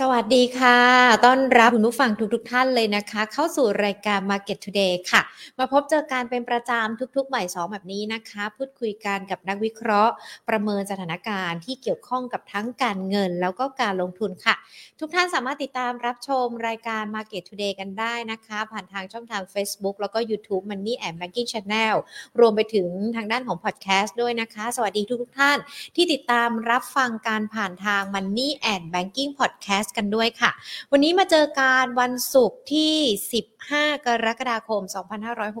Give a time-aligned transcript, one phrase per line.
[0.00, 0.78] สวัสดีค่ะ
[1.24, 5.20] ต้อนรับคุณผู้ฟังทุกๆทท่านเลยนะคะ เข้าสู่รายการ Market Today ค่ะ
[5.58, 10.12] มาพบเจอการเป็นประจำทุกๆบ่ายสองแบบนี้นะคะ พูดคุยกันกับนักวิเคราะห์
[10.48, 14.54] ประเมินสถานการณ์ที่เกี่ยวข้องกับทั้งการเงินแล้วก็การลงทุนค่ะ
[15.00, 21.94] ทุกท่านสามารถติดตามรับชมรายการ Market Today กันได้นะคะ ผ่านทางช่องทาง Facebook แล้วก็ YouTube Money and Banking Channel
[22.40, 25.58] รวมไปถึงทางด้านของ Podcast ด้วยนะคะ สวัสดีทุกๆท่าน
[25.96, 30.50] ที่ติดตามรับฟังการผ่านทาง Money and Banking Podcast กันด้วยค่ะ
[30.92, 32.94] วันนี้มาเจอการวันศุกร์ที่
[33.70, 34.82] 15 กรกฎาคม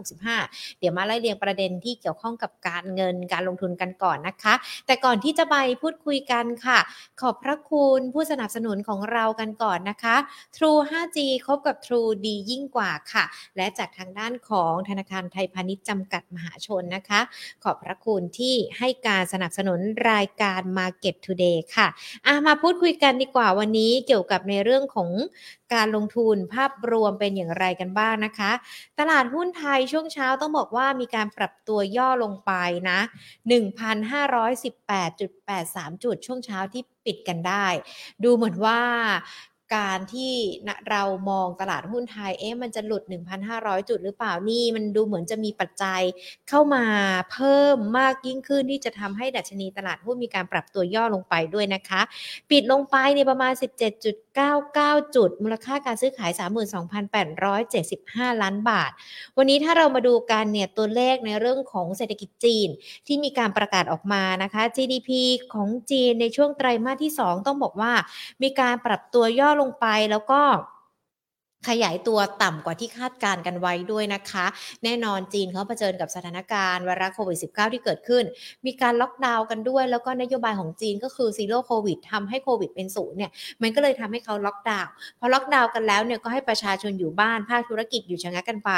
[0.00, 4.54] 2565 เดี๋ยวมาไล่เรียงประเด็นที่เกี่ยวข้องกับการเงินการลงทุนกันก่อนนะคะ
[4.86, 6.78] แต่ก่อนที่จะไปพูดคุยกันค่ะ
[7.20, 10.16] ขอบพระคุณผู้สนับสนุนของเรากันก่อนนะคะ
[10.56, 13.24] True 5G คบกับ True ดียิ่งกว่าค่ะ
[13.56, 17.20] และจากทางด้านของธนาคารไทยพาณิชย์จำกัดมหาชนนะคะ
[17.64, 25.10] ขอบพระคุณที่ให้การสนับสนุนรายการ Market Today ค่ะะมาพูดคุยกันดีกว่าวันนี้เกี่ยวกับในเรื่องของ
[25.74, 28.52] การลงทุนภาพรวมเป็นอย่างไรกันบ้างนะคะ
[28.98, 32.52] ตลาดหุ้นไทยช่วงเช้าต้องบอกว่ามีการปรับตัวย่อลงไป
[32.90, 33.00] นะ
[33.48, 37.66] 1,518.83 จุดช่วงเช้าที่ปิดกันได้
[38.24, 38.80] ดูเหมือนว่า
[39.78, 40.34] การที่
[40.90, 43.02] เรามองตลาดหุ้นไทย เอ๊ะมันจะหลุด
[43.46, 46.00] 1,500 จุดหรือเปล่านี่ มันดูเหมือนจะมีปัจจัย
[46.48, 46.84] เข้ามา
[47.32, 52.00] เพิ่มมากยิ่งขึ้นที่จะทำให้ดัชนีตลาดหุ้นมีการปรับตัวย่อลงไปด้วยนะคะ
[52.50, 53.52] ปิดลงไปในประมาณ
[53.94, 56.30] 17.9 99 จุด มูลค่าการซื้อขาย
[57.56, 58.90] 32,875 ล้านบาท
[59.36, 62.68] วันนี้ถ้าเรามาดูกันเนี่ยตัวเลขในเรื่องของเศรษฐกิจจีน
[63.06, 65.10] ที่มีการประกาศออกมานะคะ GDP
[65.52, 67.92] ของจีนในช่วงไตรมาสที่ 2 ต้องบอกว่า
[68.42, 70.40] มีการปรับตัวย่อลงไปแล้วก็
[71.68, 74.46] ขยายตัวต่ำกว่าที่คาดการกันไว้ด้วยนะคะ
[74.84, 78.24] แน่นอนจีนเขาเผชิญกับสถานการณ์ไวรัสโควิด -19 ที่เกิดขึ้น
[78.66, 83.30] มีการล็อกดาวน์กันด้วย แล้วก็นโยบายของจีนก็คือ Zero โควิดทำให้โควิดเป็นศูนย์เนี่ย
[83.62, 88.70] มันก็เลยทำให้เขาล็อกดาวน์พอล็อกดาวน์กันแล้วเนี่ยก็ให้ประชาชนอยู่บ้านภาคธุรกิจอยู่ชะงักกันไป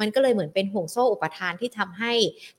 [0.00, 2.12] มันก็เลยเหมือนเป็นห่วงโซ่อุปทานที่ทำให้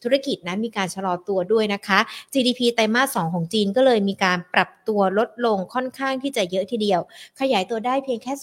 [0.03, 1.99] ธุรกิจนั้นมีการชะลอตัวด้วยนะคะ
[2.33, 7.01] GDP ไตรมาส2ของจีนก็เลยมีการปรับตัวลดลงค่อนข้างที่จะเยอะทีเดียว
[7.39, 8.33] ขยายตัวได้เพียงแค่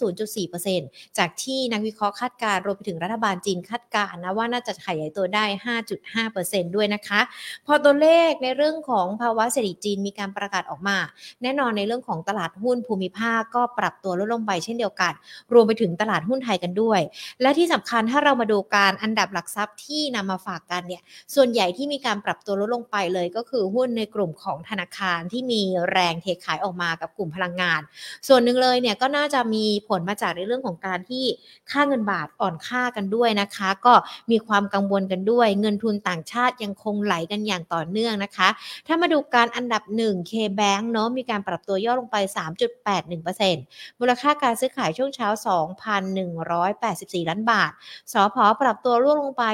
[0.54, 5.44] 0.4%จากที่นักวิเคราะห์คาดการรวมไปถึงรัฐบาลจีนคาดการนะว่าน่าจะขยายตัวได้
[6.10, 7.20] 5.5%ด้วยนะคะ
[7.66, 10.98] พอตัวเลขในเรื่องของภาวะเศรษฐกิจจีนมีการประกาศออกมา
[11.42, 15.12] แน่นอนในเรื่องของตลาดหุ้นภูมิภาคก็ปรับตัวลดลงไปเช่นเดียวกัน
[15.52, 17.00] รวมไปถึงตลาดหุ้นไทยกันด้วย
[17.42, 21.02] และที่สำคัญถ้าเรามาดูการอันดับหลักทรัพย์ที่นำมาฝากกันเนี่ย
[21.34, 27.80] ส่วนใหญ่ที่มีการปรับตัวลดลงไปเลยก็คือหุ้นในกลุ่มของธนาคารที่มีแรงเทขายออกมากับกลุ่มพลังงาน
[28.28, 31.23] ส่วนหนึ่งเลยเนี่ยก็น่าจะมีผลมาจากในเรื่องของการที่
[31.70, 33.94] ค่าเงินบาทอ่อนค่ากันด้วยนะคะ ก็
[34.30, 38.48] มีความกังวลกันด้วย เงินทุนต่างชาติยังคงไหลกันอย่างต่อเนื่องนะคะ
[38.86, 42.16] ถ้ามาดูการอันดับ 1 K-Bank เนาะมีการปรับตัวย่อลงไป
[42.88, 45.28] 3.81%มูลค่าการซื้อขายช่วงเช้า
[46.28, 47.70] 2,184 ล้านบาท
[48.12, 49.44] สพปรับตัวร่วงลงไป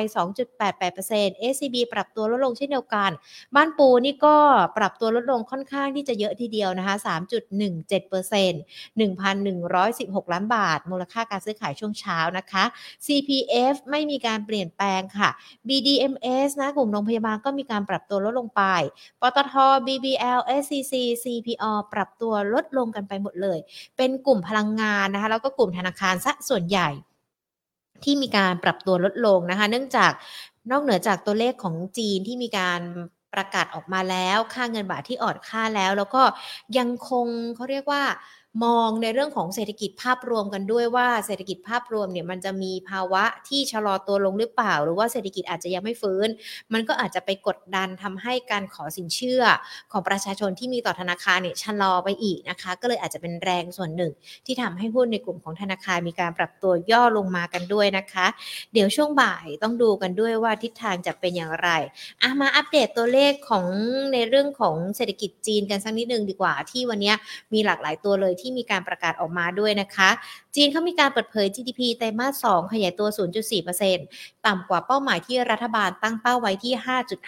[0.68, 3.10] 2.88% SCB ปรับตัวลดลงเช่นเดียวกัน
[3.54, 4.36] บ้านปูนี่ก็
[4.78, 12.64] ปรับตัวลดลงค่อนข้างที่จะเยอะทีเดียวนะคะ 3.17% 1,116 ล้านบาท มูลค่าการซื้อขายช่วงเช้านะคะ
[13.06, 15.30] CPF ไม่มีการเปลี่ยนแปลงค่ะ
[15.68, 18.62] BDMs นะกลุ่มโรงพยาบาลก็มีการปรับตัวลดลงไป
[19.20, 19.54] ปตท
[19.86, 23.58] BBL SCC CPO ปรับตัวลดลงกันไปหมดเลย
[23.96, 26.88] เป็นกลุ่มพลังงานนะคะ แล้วก็กลุ่มธนาคารซะส่วนใหญ่
[28.04, 30.12] ที่มีการปรับตัวลดลงนะคะ เนื่องจาก
[30.70, 32.80] นอกเหนือจากตัวเลขของจีนที่มีการ
[33.34, 36.22] ประกาศออกมาแล้ว ค่าเงินบาทที่อ่อนค่าแล้ว แล้วก็
[36.78, 38.02] ยังคงเขาเรียกว่า
[38.64, 46.28] มองในเรื่องของเศรษฐกิจภาพรวมกันด้วยว่าเศรษฐกิจภาพรวมเนี่ยมันจะมีภาวะที่ชะลอตัวลงหรือเปล่า หรือว่าเศรษฐกิจอาจจะยังไม่ฟื้น
[46.72, 49.42] มันก็อาจจะไปกดดันทำให้การขอสินเชื่อ
[49.92, 54.12] ของประชาชนที่มีต่อธนาคารเนี่ยชะลอไปอีกนะคะ ก็เลยอาจจะเป็นแรงส่วนหนึ่ง
[54.46, 58.26] ที่ทำให้หุ้นในกลุ่มของธนาคารมีการปรับตัวย่อลงมากันด้วยนะคะ
[58.72, 61.68] เดี๋ยวช่วงบ่ายต้องดูกันด้วยว่าทิศทางจะเป็นอย่างไร
[62.22, 63.64] อามาอัปเดตตัวเลขของ
[64.12, 67.12] ในเรื่องของเศรษฐกิจจีนกันสักนิดนึงดีกว่าที่วันนี้
[67.52, 70.10] มีหลากหลายตัวเลยที่มีการประกาศออกมาด้วยนะคะ
[70.56, 73.08] จีนเขามีการเปิดเผย GDP ไตรมาส 2 ขยายตัว
[73.76, 76.72] 0.4%ต่ำกว่าเป้าหมายที่รัฐบาลตั้งเป้าไว้ที่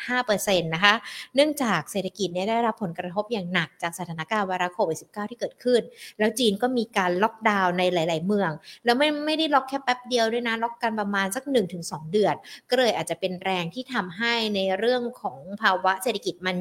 [0.06, 0.94] 5.5%นะคะ
[1.34, 5.80] เนื่องจากเศรษฐกิจได้รับผลกระทบอย่างหนักจากสถานการณ์ไวรัสโควิด -19 ที่เกิดขึ้น
[6.18, 8.50] แล้วจีนก็มีการล็อกดาวน์ในหลาย ๆ เมือง
[8.84, 11.44] แล้วไม่ไม่ได้ล็อกแค่แป๊บเดียวด้วยนะ ล็อกกันประมาณสัก
[11.78, 12.34] 1-2 เดือน
[12.70, 16.56] ก็เลยอาจจะเป็นแรงที่ทำให้ในเรื่องของภาวะเศรษฐกิจมัน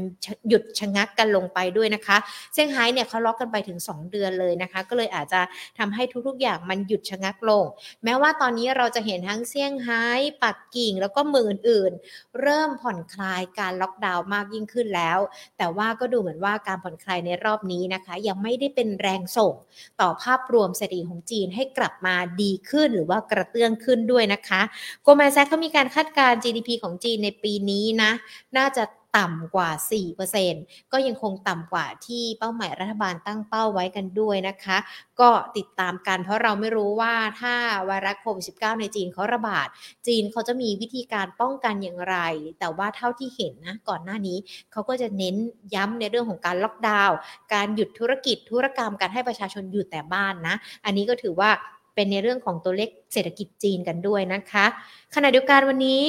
[0.49, 2.17] หยุดชะงักกันลงไปด้วยนะคะ
[2.53, 5.41] เซี่ยงไฮ้เนี่ยเขาล็อกกันไปถึง 2 เดือนเลยนะคะ ก็เลยอาจจะ
[5.79, 7.65] ทำให้ทุกๆอย่างมันหยุดชะงักลง
[8.03, 10.05] แม้ว่าตอนนี้เราจะเห็นทั้งเซี่ยงไฮ้
[10.43, 15.19] ปักกิ่งแล้วก็เมืองอื่นๆ เริ่มผ่อนคลายการล็อกดาวน์มากยิ่งขึ้นแล้ว
[15.57, 19.53] แต่ว่าก็ดูเหมือนว่าการผ่อนคลายในรอบนี้นะคะ ยังไม่ได้เป็นแรงส่ง
[20.01, 24.61] ต่อภาพรวมเศรษฐกิจของจีนให้กลับมาดีขึ้นหรือว่ากระเตื้องขึ้นด้วยนะคะ
[25.03, 28.11] โกลแมนแซกเขามีการคาดการณ์ GDP ของจีนในปีนี้นะ
[28.57, 28.83] น่าจะ
[29.17, 29.69] ต่ำกว่า
[30.31, 34.77] 4%ก็ยังคงต่ำกว่าที่เป้าหมายรัฐบาลตั้งเป้าไว้กันด้วยนะคะ
[35.19, 37.53] ก็ติดตามกันเพราะเราไม่รู้ว่าถ้า
[37.85, 39.67] ไวรัสโควิด -19 ในจีนเขาระบาด
[40.07, 42.17] จีนเขาจะมีวิธีการป้องกันอย่างไร
[42.59, 44.37] แต่ว่าเท่าที่เห็นนะก่อนหน้านี้
[44.71, 45.35] เขาก็จะเน้น
[45.75, 47.17] ย้ำในเรื่องของการล็อกดาวน์
[47.53, 50.55] การหยุดธุรกิจธุรกรรมการให้ประชาชนอยู่แต่บ้านนะ
[50.85, 51.49] อันนี้ก็ถือว่า
[51.95, 54.65] เป็นในเรื่องของตัวเลขเศรษฐกิจจีนกันด้วยนะคะ
[55.15, 56.03] ขณะเดียวกันวันนี้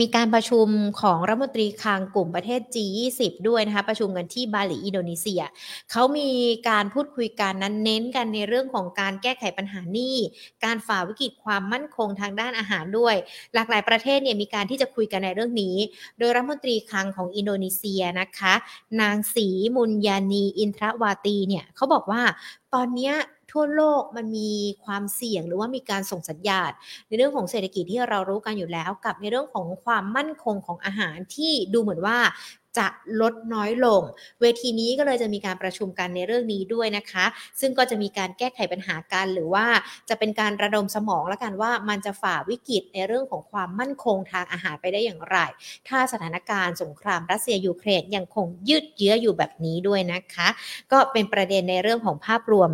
[0.00, 0.68] มีการประชุม
[1.00, 5.42] ของรัฐมนตรีคลังกลุ่มประเทศ G20 ด้วยนะคะ ประชุมกันที่บาหลีอินโดนีเซีย
[5.90, 6.30] เขามี
[6.68, 10.16] การพูดคุยกันนั้นเน้นกันในเรื่องของการแก้ไขปัญหาหนี้
[10.64, 13.14] การฝ่าวิกฤตความมั่นคงทางด้านอาหารด้วย
[13.54, 15.76] หลากหลายประเทศเนี่ยมีการที่จะคุยกันในเรื่องนี้
[16.18, 18.54] โดยรัฐมนตรีคลังของอินโดนีเซียนะคะ
[19.00, 22.22] นางสีมุนยานีอินทรวาตีเนี่ยเขาบอกว่า
[22.74, 23.12] ตอนนี้
[23.52, 24.50] ทั่วโลกมันมี
[24.84, 26.70] ความเสี่ยงหรือว่ามีการส่งสัญญาณ
[27.06, 32.18] ในเรื่องของเศรษฐกิจที่เรารู้กันอยู่แล้ว กับในเรื่องของความมั่นคงของอาหารที่ดูเหมือนว่า
[32.78, 32.86] จะ
[33.20, 34.02] ลดน้อยลง
[34.40, 37.24] เวทีนี้ก็เลยจะมีการประชุมกันในเรื่องนี้ด้วยนะคะ
[37.60, 39.66] ซึ่งก็จะมีการแก้ไขปัญหากันหรือว่า
[40.08, 45.38] จะเป็นการระดมสมองแล้วกันว่ามันจะฝ่าวิกฤตในเรื่องของความมั่นคงทางอาหารไปได้อย่างไร
[45.88, 50.48] ถ้าสถานการณ์สงครามรัสเซียยูเครนยังคงยืดเยื้ออยู่แบบนี้ด้วยนะคะ
[50.92, 52.70] ก็เป็นประเด็นในเรื่องของภาพรวม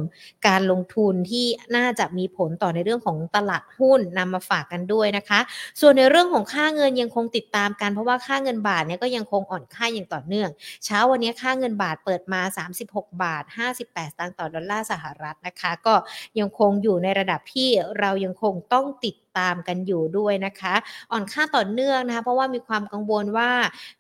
[0.49, 1.47] การลงทุนที่
[1.77, 5.41] น่าจะมีผลต่อในเรื่องของตลาดหุ้นนำมาฝากกันด้วยนะคะ
[5.81, 10.51] ส่วนในเรื่องของค่าเงินยังคงติดตามกันเพราะว่าค่าเงินบาทเนี่ยก็ยังคงอ่อนค่าอย่างต่อเนื่อง
[10.85, 12.41] เช้าวันนี้ค่าเงินบาทเปิดมา
[12.81, 15.95] 36 บาท 58สตางค์ต่อดอลลาร์สหรัฐนะคะ ก็
[16.39, 17.69] ยังคงอยู่ในระดับที่
[17.99, 20.75] เรายังคงต้องติดตามกันอยู่ด้วยนะคะ
[21.13, 23.51] อ่อนค่าต่อเนื่องนะคะเพราะว่ามีความกังวลว่า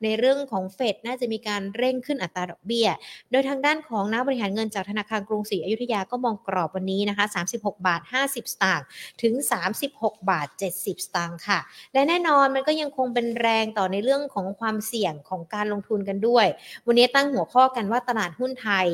[0.02, 2.88] ในเรื่องของเฟดน่าจะมีการเร่งขึ้นอัตราดอกเบี้ย
[3.31, 7.25] โดยทางด้านของนักบริหารเงินจากธนาคารกรุงศรีอยุธยาก็มองกรอบวันนี้นะคะ
[7.56, 8.87] 36 บาท 50 สตางค์
[9.23, 9.34] ถึง
[9.82, 11.58] 36 บาท 70 สตางค์ค่ะ
[11.93, 16.46] และแน่นอนมันก็ยังคงเป็นแรงต่อในเรื่องของความเสี่ยงของการลงทุนกันด้วย
[16.87, 18.88] วันนี้ตั้งหัวข้อกันว่าตลาดหุ้นไทย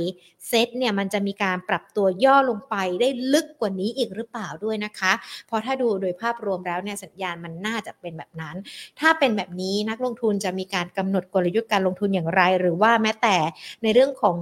[0.49, 5.13] เซ็ตเนี่ยมันจะมีการปรับตัวย่อลงไปได้ลึกกว่านี้อีกหรือเปล่าด้วยนะคะ
[5.47, 8.57] เพราะถ้าดูโดยภาพาพรวมแล้วเนี่ยสัญญาณมันน่าจะเป็นแบบนั้น
[9.01, 13.37] ถ้าเป็นแบบนี้นักลงทุนจะมีการกำหนดกลยุทธ์การลงทุนอย่างไร หรือว่าแม้แต่
[13.83, 14.39] ในเรื่องของ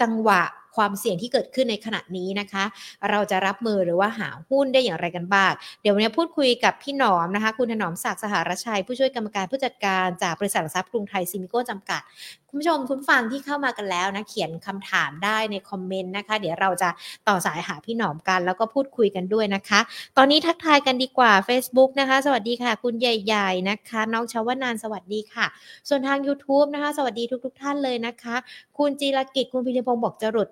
[0.00, 0.42] จังหวะ
[0.76, 2.64] ความเสี่ยงที่เกิดขึ้นในขณะนี้นะคะ
[3.10, 5.52] เราจะรับมือหรือว่าหาหุ้นได้อย่างไรกันบ้าง
[5.82, 12.00] เดี๋ยววันนี้พูดคุยกับพี่หนอมนะคะ คุณถนอมศักดิ์สหรชัย ผู้ช่วยกรรมการผู้จัดการจากบริษัทหลักทรัพย์กรุงไทยซิมิโก้จำกัด
[12.56, 16.88] คุณผู้ชมคุณฟังที่เข้ามากันแล้วนะเขียนคำถามได้ในคอมเมนต์นะคะ เดี๋ยวเราจะ
[17.28, 19.80] ต่อสายหาพี่หนอมกัน แล้วก็พูดคุยกันด้วยนะคะ
[20.16, 25.46] ตอนนี้ทักทายกันดีกว่า Facebook นะคะ สวัสดีค่ะ คุณใหญ่ ๆ นะคะ น้องชาวนานสวัสดีค่ะ
[25.88, 28.36] ส่วนทาง YouTube นะคะ สวัสดีทุก ๆท่านเลยนะคะ
[28.78, 30.48] คุณจีรกิจคุณพิรพงศ์บอกจะหลุด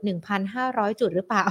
[0.49, 1.45] 1,500 จุดหรือเปล่า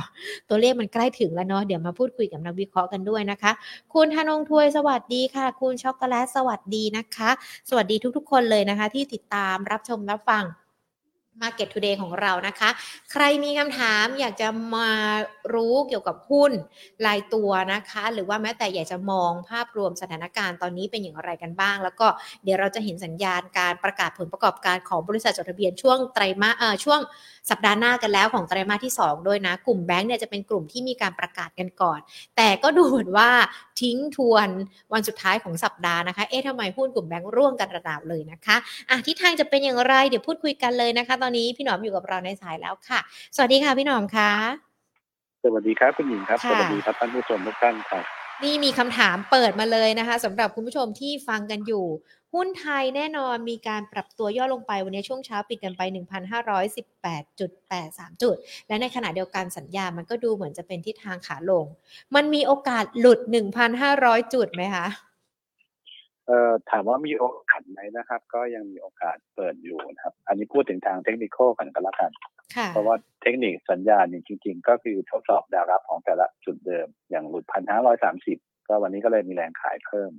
[0.50, 3.52] ตัวเลขมันใกล้ถึงแล้วเนาะเดี๋ยวมาพูดคุยกับนักวิเคราะห์กันด้วยนะคะ
[3.94, 7.30] คุณธนงทวยสวัสดีค่ะ คุณช็อกโกแลตสวัสดีนะคะ
[7.70, 10.43] สวัสดีทุก ๆ คนเลยนะคะ ที่ติดตามรับชมรับฟัง
[11.42, 12.70] Market Today ของเรานะคะ
[13.12, 14.90] ใครมีคำถามอยากจะมา
[15.54, 16.52] รู้เกี่ยวกับหุ้น
[17.06, 22.08] รายตัวนะคะ หรือว่าแม้แต่อยากจะมองภาพรวมสถานการณ์ตอนนี้เป็นอย่างไรกันบ้าง แล้วก็
[22.44, 27.00] เดี๋ยวเราจะเห็นสัญญาณการประกาศผลประกอบการของบริษัทจดทะเบียนช่วงไตรมาสเอ่อช่วง
[27.50, 32.00] สัปดาห์หน้ากันแล้วของไตรมาสที่ 2 ด้วยนะ กลุ่มแบงก์เนี่ยจะเป็นกลุ่มที่มีการประกาศกันก่อน
[32.38, 33.30] แต่ก็ดูเหมือนว่า
[33.82, 34.50] ทิ้งทวน
[34.94, 38.56] วันสุดท้ายของสัปดาห์นะคะ เอ๊ะทำไมหุ้นกลุ่มแบงก์ร่วงกันระดับเลยนะคะ
[38.90, 43.00] อะทิศทางจะเป็นอย่างไรเดี๋ยวพูดคุยกันเลยนะคะ ตอนนี้พี่หนอมอยู่กับเราในสายแล้วค่ะ
[43.36, 44.32] สวัสดีค่ะพี่หนอมค่ะ
[45.44, 48.06] สวัสดีครับคุณหญิงครับค่ะสวัสดีครับท่านผู้ชมทุกท่านครับ
[48.46, 51.86] นี่มีคำถามเปิดมาเลยนะคะสำหรับคุณผู้ชมที่ฟังกันอยู่
[52.34, 58.36] หุ้นไทยแน่นอนมีการปรับตัวย่อลงไปวันนี้ช่วงเช้าปิดกันไป 1,518.83 จุด
[58.68, 61.66] และในขณะเดียวกันสัญญามันก็ดูเหมือนจะเป็นทิศทางขาลง
[62.16, 63.20] มันมีโอกาสหลุด
[63.76, 64.86] 1,500 จุดไหมคะ
[66.28, 72.12] เอ่อถามว่ามีโอกาสไหมนะครับ ก็ยังมีโอกาสเปิดอยู่นะครับ อันนี้พูดถึงทางเทคนิคกันก็แล้วกัน
[72.56, 78.38] ค่ะเพราะว่าเทคนิคสัญญาณเนี่ยจริง ๆ ก็คือทดสอบแนวรับของแต่ละจุดเดิม อย่างหลุดพันห้าร้อยสามสิบ
[78.68, 80.12] ก็วันนี้ก็เลยมีแรงขายเพิ่ม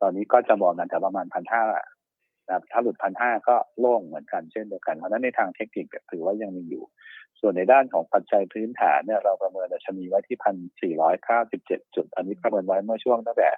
[0.00, 1.64] ตอนนี้ก็จะมองกันแต่ประมาณพันห้า
[2.46, 6.84] นะครับถ้าหลุดพันห้าก็โล่งเหมือนกันเช่นเดียวกัน เพราะฉะนั้นในทางเทคนิคเนี่ยถือว่ายังมีอยู่
[7.42, 13.50] ส่วนในด้านของปัจจัยพื้นฐานเนี่ยเราประเมินดัชนีไว้ที่พันสี่ร้อยเก้าสิบเจ็ดจุด อันนี้ประเมินไว้เมื่อช่วงตั้งแต่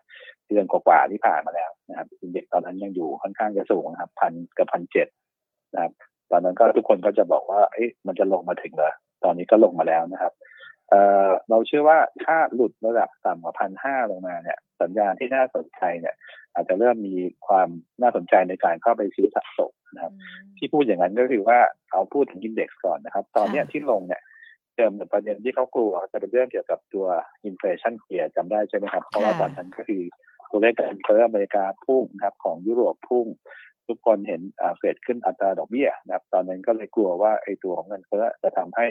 [0.49, 5.09] เดือนกว่าๆที่ผ่านมาแล้วนะครับอินเด็กตอนนั้นยังอยู่ค่อนข้างจะสูงนะครับพันกับพันเจ็ด
[5.75, 5.93] นะครับ
[6.31, 8.93] ตอนนั้นก็ทุกคนก็จะบอกว่าเอ๊ะมันจะลงมาถึงเหรอ
[9.25, 10.33] ตอนนี้ก็ลงมาแล้วนะครับ
[10.95, 16.15] เอ่อเราเชื่อว่าถ้าหลุดระดับต่ำกว่าพันห้าลงมาเนี่ย สัญญาณที่น่าสนใจเนี่ย
[16.55, 17.69] อาจจะเริ่มมีความ
[18.03, 20.13] น่าสนใจในการเข้าไปซื้อสะสมนะครับ
[20.59, 21.59] ที่พูดอย่างนั้นก็คือว่า
[21.93, 24.23] เอาพูดถึงอินเด็กซ์ก่อนนะครับ ตอนเนี้ยที่ลงเนี่ย
[24.77, 27.07] เดิมประเด็นที่เขากลัวจะเป็นเรื่องเกี่ยวกับตัว
[27.45, 30.03] Inflation Fear จำได้ใช่ไหมครับ เพราะว่าตอนนั้นก็คือ
[30.51, 33.27] ตัวเลขการเฟ้ออเมริกาพุ่งนะครับ ของยุโรปพุ่ง
[33.89, 34.43] ทุกคนเห็น
[34.77, 38.87] เฟดขึ้นอัตราดอกเบี้ยนะครับ ตอนนั้นก็เลยกลัวว่าไอ้ตัวของเงินเฟ้อจะทำให้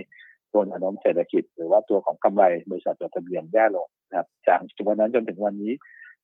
[0.53, 5.74] ตัวแนวโน้มเศรษฐกิจ หรือว่าตัวของกำไรบริษัทจดทะเบียนแย่ลงนะครับจากวันนั้นจนถึงวันนี้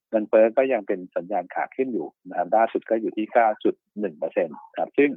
[0.09, 3.25] เงินเฟ้อก็ยังเป็นสัญญาณขาขึ้นอยู่นะครับล่าสุดก็อยู่ที่
[3.74, 5.09] 9.1เปอร์เซ็นต์ครับซึ่ง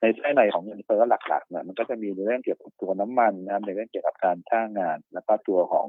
[0.00, 5.86] ในไส้ในของเงินเฟ้อหลักๆเนี่ยมันก็จะมีในเรื่องเกี่ยวกับตัวน้ำมันนะครับในเรื่องเกี่ยวกับการจ้างงาน แล้วก็ตัวของ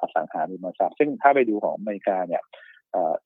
[0.00, 2.42] อสังหาริมทรัพย์ซึ่งถ้าไปดูของอเมริกาเนี่ย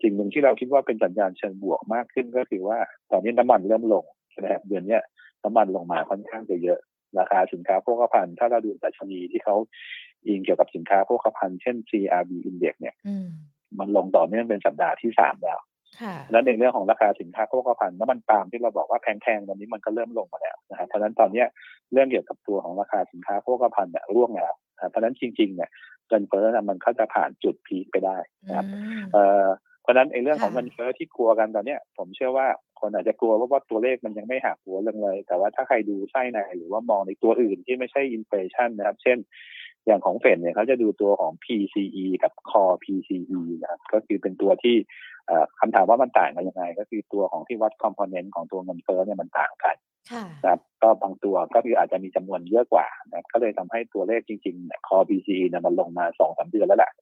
[0.03, 2.79] สิ่งหนึ่งที่เราคิดว่าเป็นสัญญาณเชิงบวกมากขึ้นก็คือว่า
[3.11, 4.05] ตอนนี้น้ำมันเริ่มลง
[4.41, 4.99] นะครับเดือนนี้
[5.45, 6.79] น้ำมันลงมาค่อนข้างจะเยอะ
[7.19, 9.57] ราคาสินค้าโภคภัณฑ์ถ้าเราดูดัชนีที่เขา
[10.27, 12.95] อิงเกี่ยวกับสินค้าโภคภัณฑ์เช่น CRB Index เนี่ย
[13.79, 15.59] มันลงต่อเนื่องเป็นสัปดาห์ที่สามแล้ว
[16.31, 21.45] แล้วในเรื่องของราคาสินค้าโภคภัณฑ์น้ำมันปาล์มที่เราบอกว่าแพงๆตอนนี้มันก็เริ่มลงมาแล้วนะครับเพราะฉะนั้นตอนนี้
[21.93, 24.53] เรื่องเกี่ยวกับตัวของราคาสินค้าโภคภัณฑ์เนี่ยร่วงแล้ว
[24.91, 25.71] เพราะฉะนั้นจริงๆเนี่ย
[26.09, 28.17] เงินเฟ้อนะมันก็จะผ่านจุด peak ไปได้
[28.47, 28.67] นะครับ
[29.83, 32.47] เพราะฉะนั้นไอ้เรื่องของเงินเฟ้อที่กลัวกันตอนเนี้ยผมเชื่อว่า
[32.83, 39.19] คนอาจจะกลัวว่าตัวเลขมันยังไม่หักหัวลงเลย แต่ว่าถ้าใครดูไส้ในหรือว่ามองในตัวอื่นที่ไม่ใช่ inflation นะครับ เช่น
[39.87, 44.77] อย่างของเฟดเนี่ยเขาจะดูตัวของ PCE กับ Core PCE นะครับก็คือเป็นตัวที่
[45.61, 49.77] คำถามว่ามันต่างกันยังไง ก็คือตัวของที่วัด component ของตัวเงินเฟ้อเนี่ยมันต่างกัน
[50.43, 56.93] นะครับก็บางตัวก็คืออาจจะมีจำนวนเยอะกว่านะก็เลยทำให้ตัวเลขจริงๆเนี่ย Core PCE เนี่ยมันลงมาสองสามเดือนแล้วแหละ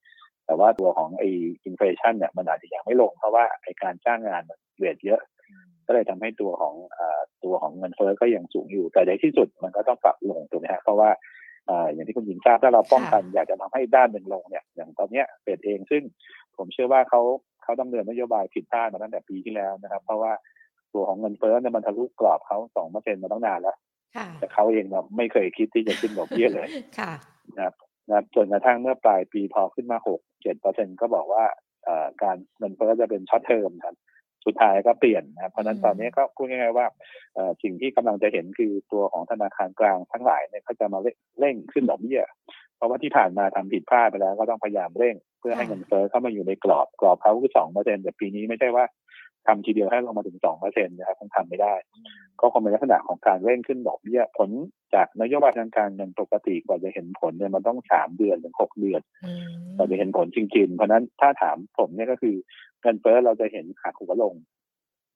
[0.46, 1.28] แต่ว่าตัวของไอ้
[1.64, 4.42] อินฟลชันเนี่ยมันอาจจะยังไม่ลงเพราะว่าไอ้การจ้างงาน
[4.78, 5.20] เวทเยอะ
[5.90, 7.00] ก็เลยทำให้ตัวของอ
[7.44, 11.10] ตัวของเงินเฟ้อก็ยังสูงอยู่ แต่ในที่สุดมันก็ต้องปรับลงถูกไหมฮะเพราะว่า
[11.92, 16.02] อย่างที่คุณหญิงทราบถ้าเราป้องกันอยากจะทำให้ด้านหนึ่งลงเนี่ยอย่างตอนเนี้ยเฟดเองซึ่ง
[16.56, 17.20] ผมเชื่อว่าเขา
[17.62, 20.32] เขาดำเนินนโยบายผิดพลาดมาตั้งแต่ปีที่แล้วนะครับ เพราะว่า
[20.94, 23.76] ตัวของเงินเฟ้อเนี่ยมันทะลุกรอบเขาสองเปอร์เซ็นต์มาตั้งนานแล้ว
[24.38, 26.68] แต่เขาเองเนี่ยไม่เคยคิดที่จะขึ้นดอกเบี้ยเลย
[27.58, 27.74] นะครับ
[28.08, 31.44] นะจนกระทั่งเมื่อปลายปีพอขึ้นมาหกเจ็ดเปอร์เซ็นก็บอกว่า
[32.22, 33.96] การเงินเฟ้อจะเป็น short term ครับ
[34.46, 36.86] สุดท้ายก็เปลี่ยนนะเพราะนั้นตอนนี้ก็พูดง่ายๆว่า
[37.62, 40.98] สิ่งที่กำลังจะเห็นคือตัวของธนาคารกลางทั้งหลายเนี่ยเขาจะมา
[41.38, 42.22] เร่งขึ้นดอกเบี้ย
[42.76, 48.84] เพราะว่าที่ผ่านมาทำผิดพลาดไปแล้วก็ต้องพยายามเร่ง เพื่อให้เงินเฟ้อเข้ามาอยู่ในกรอบกรอบเขาคือสองเปอร์เซ็นต์แต่ปีนี้ไม่ใช่ว่า
[49.46, 51.74] ทำทีเดียวให้ลงมาถึงสองเปอร์เซ็นต์นะครับคงทำไม่ได้
[52.40, 54.50] ก็คงเป็นลักษณะของการเร่งขึ้นดอกเบี้ยผล
[54.94, 59.00] จากนโยบายทางการเงินปกติกว่าจะเห็นผลเนี่ยมันต้องสามเดือนถึงหกเดือน
[59.76, 62.36] กว่าจะเห็นผลจริงๆ เพราะนั้นถ้าถามผมเนี่ยก็คือ
[62.80, 64.34] เงินเฟ้อเราจะเห็นขาหัวลง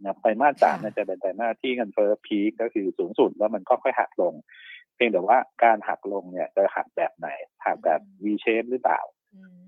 [0.02, 4.35] นะไตรมาสสามเนี่ยจะเป็นไตรมาสที่เงินเฟ้อพีคก็คือสูงสุดแล้วมันก็ค่อยหักลง
[4.95, 7.28] เพียงแต่ว่าการหักลงเนี่ยจะหักแบบไหน
[7.64, 9.00] หักแบบ V shape หรือเปล่า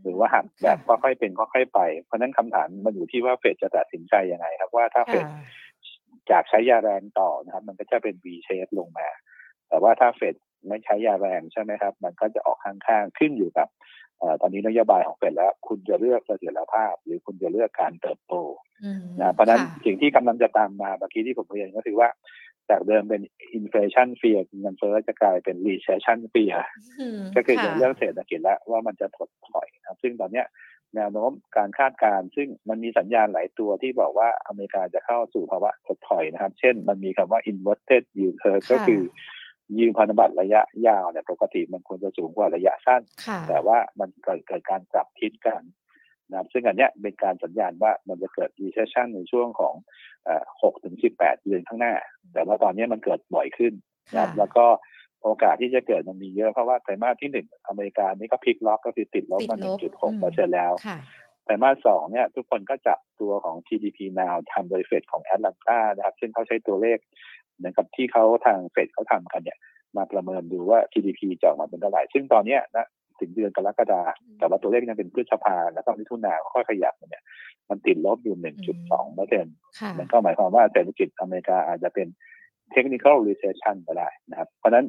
[0.03, 5.27] หรือว่าหักแบบค่อยๆเป็นค่อยๆไป เพราะนั้นคำถามมันอยู่ที่ว่าเฟดจะตัดสินใจยังไงครับว่าถ้าเฟด
[6.31, 9.09] จากใช้ยาแรงต่อนะครับ มันก็จะเป็น V shape ลงมา
[9.69, 10.35] แต่ว่าถ้าเฟด
[10.69, 13.69] ไม่ใช้ยาแรงใช่ไหมครับ มันก็จะออกข้างๆขึ้นอยู่กับ
[14.41, 18.35] ตอนนี้นโยบายของเฟดแล้ว คุณจะเลือกเสถียรภาพ หรือคุณจะเลือกการเติบโต
[19.21, 22.09] นะเพราะนั้นสิ่งที่กำลังจะตามมาเมื่อกี้ที่ผมเรียนก็คือว่า
[22.71, 23.23] จากเดิมเป็น
[23.55, 26.55] inflation fear เงินเฟ้อจะกลายเป็น recession fear
[27.37, 30.47] ก็คือเรื่องเศรษฐกิจแล้วว่ามันจะถดถอยครับ ซึ่งตอนเนี้ย
[30.97, 39.03] แนวโน้มการคาดการณ์ซึ่งมันมีสัญญาณหลายตัวที่บอกว่าอเมริกาจะเข้าสู่ภาวะถดถอยนะครับ เช่นมันมีคำว่า inverted yield curve ก็คือ
[39.79, 43.03] ยืมพันธบัตรระยะยาวเนี่ยปกติมันควรจะสูงกว่าระยะสั้น
[43.49, 45.63] แต่ว่ามันเกิดเกิดการกลับทิศกัน
[46.29, 49.75] นะครับซึ่งอันเนี้ยเป็นการสัญญาณว่ามันจะเกิด recession ในช่วงของ
[50.63, 51.95] หกถึงสิบแปดเดือนข้างหน้า
[52.33, 53.73] แต่ว่าตอนนี้มันเกิดบ่อยขึ้น
[54.15, 54.67] นะครับแล้วก็
[55.23, 60.73] โอกาสที่จะเกิดมันมีเยอะ เพราะว่าไตรมาสที่หนึ่งอเมริกานี่ก็พลิกล็อกก็คือติดลบมาหนึ่งจุดหกเปอร์เซ็นแล้ว
[61.45, 66.99] ไตรมาสสองเนี่ยทุกคนก็จับตัวของ GDP now ทำโดยเฟดของแอตแลนตานะครับ ซึ่งเขาใช้ตัวเลข
[67.57, 69.59] เหมือนกับที่เขาทางเฟดเขาทำกันเนี่ย
[69.97, 72.87] มาประเมินดูว่า GDP จะออกมาเป็นเท่าไหร่ ซึ่งตอนนี้นะ
[73.21, 74.03] ถึงเดือนกรกฎา
[74.39, 77.25] แต่ว่าตัวเลขยังเป็นพฤษภาแล้วก็มิถุนาค่อยขยับเนี่ย
[77.71, 78.37] มันติดลบอยู่
[78.77, 79.55] 1.2เปอร์เซ็นต์
[79.99, 82.07] มันก็หมายความว่าเศรษฐกิจอเมริกาอาจจะเป็น
[82.73, 84.87] technical recession ก็ได้นะครับ เพราะนั้น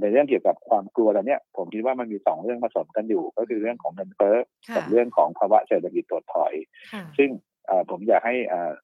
[0.00, 4.36] ในเรื่องเกี่ยวกับความกลัวแล้วเนี่ย ผมคิดว่ามันมีสองเรื่องผสมกันอยู่ ก็คือเรื่องของเงินเฟ้อ
[4.76, 6.52] กับเรื่องของภาวะเศรษฐกิจถดถอย
[7.18, 7.30] ซึ่ง
[7.90, 8.34] ผมอยากให้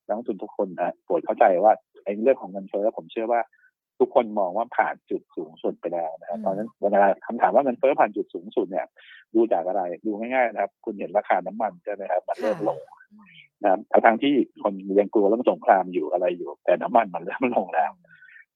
[0.06, 0.68] นักลงทุนทุกคน
[1.04, 1.72] โปรดเข้าใจว่า
[2.04, 3.40] ไอ้เรื่องของเงินเฟ้อผมเชื่อว่า
[3.98, 8.86] ทุกคนมองว่าผ่านจุดสูงสุดไปแล้วนะครับตอนนั้นเวลาคำถามว่าเงินเฟ้อผ่านจุดสูงสุดเนี่ย
[9.34, 12.78] ดูจากอะไรดูง่ายๆนะครับ คุณเห็นราคาน้ำมันใช่ไหมครับมันเริ่มลง
[13.62, 17.90] นะครับทางที่คนยังกลัวเรื่องสงครามอยู่อะไรอยู่ แต่น้ำมันมันเริ่มลงแล้ว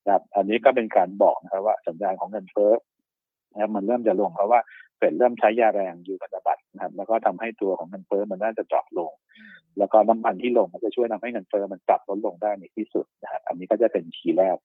[0.05, 2.73] นะครับ อันนี้ก็เป็นการบอกนะครับว่าสัญญาณของเงินเฟ้อ
[3.53, 4.61] นะครับมันเริ่มจะลงเพราะว่า
[4.99, 9.13] เฟดเริ่มใช้ยาแรงอยู่พันธบัตรนะครับ แล้วก็ทำให้ตัวของเงินเฟ้อมันน่าจะ drop ลง
[9.79, 14.57] แล้วก็น้ำมันที่ลงมันจะช่วยทำให้เงินเฟ้อมันปรับลดลงได้ในที่สุดนะครับอันนี้ก็จะเป็น key แรก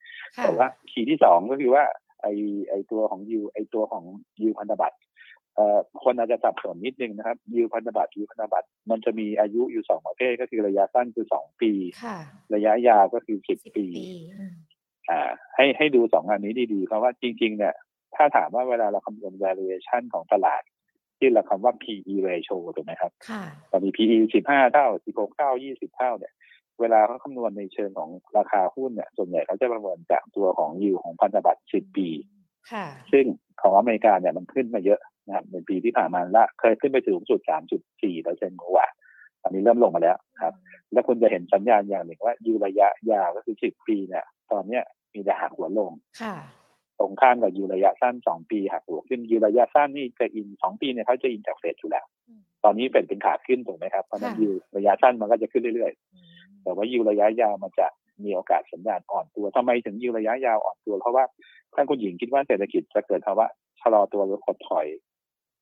[0.44, 1.84] แต่ว่า key ที่สองก็คือว่า
[2.22, 2.28] ไอ
[2.70, 4.04] ไอตัวของยูไอตัวของ
[4.42, 4.98] ยูพันธบัตร
[5.56, 11.72] เอ่อคนอาจจะสับสนนิดนึงนะครับยูพันธบัตรยูพันธบัตรมันจะมีอายุอยู่สองประเภทก็คือระยะสั้นคือสองปี
[12.56, 13.86] ระยะยาวก็คือสิบปี
[15.10, 17.76] อ่า ให้ให้ดูสองอันนี้ดีๆ เพราะว่าจริง ๆ เนี่ย
[18.16, 20.62] ถ้าถามว่าเวลาเราคำนวณ valuation ของตลาด
[21.18, 23.12] ที่เราคำว่า PE ratio ถูกไหมครับ
[23.72, 26.34] ตอนนี้ PE สิบห้าเท่าสิบหกเท่ายี่สิบเท่าเนี่ย
[26.80, 32.10] เวลาเขาคำนวณในเชิงของราคาหุ้นเนี่ย ส่วนใหญ่เขาจะประเมินจากตัวของยิวของพันธบัตรสิบปี
[33.12, 33.26] ซึ่ง
[33.62, 38.88] ของอเมริกาเนี่ยมันขึ้นมาเยอะนะครับในปีที่ผ่านมาละเคยขึ้นไปถึงจุดสามจุดสี่เปอร์เซ็นต์กว่า
[39.42, 40.54] ตอนนี้เริ่มลงมาแล้วครับ
[40.92, 45.92] แล้วคุณจะเห็นสัญญาณอย่างหนึ่งว่ายูระยะยาวก็คือสิบปีเนี่ย ตอนเนี้ยมีแต่หักหัวลง
[47.00, 52.06] ตรงข้ามกับยูระยะสั้นสองปีหักหัวขึ้นยูระยะสั้นนี่จะอินสองปีเนี่ยเขาจะอินจากเฟดอยู่แล้ว
[52.64, 57.88] ตอนนี้เฟดเป็นขาขึ้นถูกไหมครับเพราะนั้นยูระยะสั้นมันก็จะขึ้นเรื่อยๆ แต่ว่ายูระยะยาวมันจะ
[58.24, 61.24] มีโอกาสสัญญาณอ่อนตัวทำไมถึงยูระยะยาวอ่อนตัว เพราะว่า
[61.74, 63.46] ท่านคุณหญิงคิดว่าเศรษฐกิจจะเกิดภาวะ
[63.82, 64.88] ชะลอตัวหรือถดถอย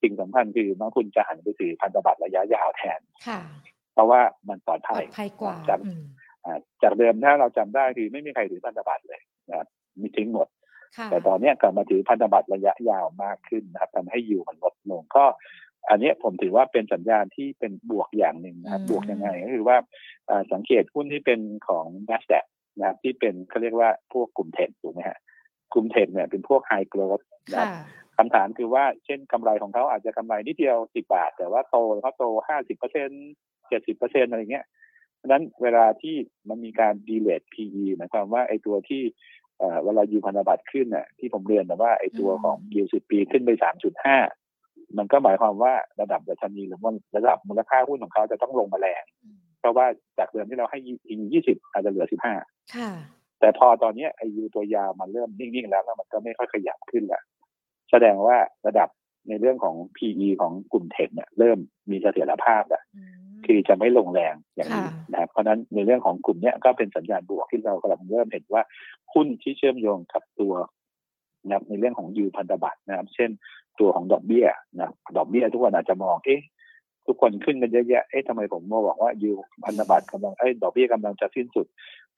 [0.01, 2.99] สิ่งสำคัญคือนักทุนจะหันไปถือพันธบัตรระยะยาวแทน
[3.93, 5.03] เพราะว่ามันปลอดภัย
[5.41, 5.79] กว่าจาก
[6.83, 9.67] จากเดิมถ้าเราจำได้คือไม่มีใครถือพันธบัตรเลยนะ
[10.01, 10.47] มีทิ้งหมด
[11.11, 15.25] แต่ตอนนี้กลับมาถือพันธบัตรระยะยาวมากขึ้นนะครับทำให้อยู่มันลดลงก็
[15.89, 19.77] อันนี้ผมถือว่าเป็นสัญญาณที่เป็นบวกอย่างหนึ่งนะครับบวกยังไงก็คือว่า
[20.53, 22.45] สังเกตหุ้นที่เป็นของ n a s d a q
[22.77, 25.19] นะครับที่เป็นเขาเรียกว่าพวกกลุ่ม tech ถูกไหมฮะ
[25.73, 27.67] กลุ่ม tech เนี่ยเป็นพวก high growth นะครับ
[28.17, 33.09] คำถามคือว่าเช่นกำไรของเขาอาจจะกำไรนิดเดียวสิบบาท แต่ว่าโตเขาโตห้าสิบเปอร์เซ็น
[33.69, 34.65] เจ็ดสิบเปอร์เซ็นอะไรเงี้ย
[35.17, 36.15] เพราะนั้นเวลาที่
[36.49, 39.03] มันมีการดีเลท PE หมายความว่าไอ้ตัวที่
[39.83, 44.17] เวลายูพันธบัตรขึ้นน่ะที่ผมเรียนแต่ว่าไอ้ตัวของยูสิบปีขึ้นไปสามจุดห้า
[44.97, 49.03] มันก็หมายความว่าระดับดัชนีหรือว่าระดับมูลค่าหุ้นของเขาจะต้องลงมาแรง
[49.59, 49.85] เพราะว่า
[50.17, 52.33] จากเดิมที่เราให้อียี่สิบอาจจะเหลือสิบห้า
[53.39, 57.23] แต่พอตอนนี้ไอยูตัวยาวมันเริ่มนิ่ง ๆ แล้วแล้วมันก็ไม่ค่อยขยับขึ้นแล้ว
[57.91, 58.37] แสดงว่า
[58.67, 58.89] ระดับ
[59.27, 61.57] ในเรื่องของ PE ของกลุ่มเทคเนี่ยเริ่ม
[61.91, 62.83] มีเสถียรภาพแล้ว
[63.45, 68.63] คือจะไม่ลงแรงอย่างนี้นะครับเพราะนั้นในเรื่องของกลุ่มเนี้ยก็เป็นสัญญาณบวกที่เรากำลังเริ่มเห็นว่า
[69.13, 70.53] หุ้นที่เชื่อมโยงกับตัว
[71.45, 73.29] นะครับในเรื่องของยูพันธบัตรนะครับ เช่น
[73.79, 74.45] ตัวของดอกเบี้ย
[74.77, 76.41] นะดอกเบี้ยทุกคนอาจจะมองเอ๊ะ
[77.07, 79.31] ทุกคนขึ้นกันเยอะแยะเอ๊ะทำไมผมมาบอกว่ายู
[79.65, 81.65] พันธบัตรกำลังเอ้ดอกเบี้ยกำลังจะสิ้นสุด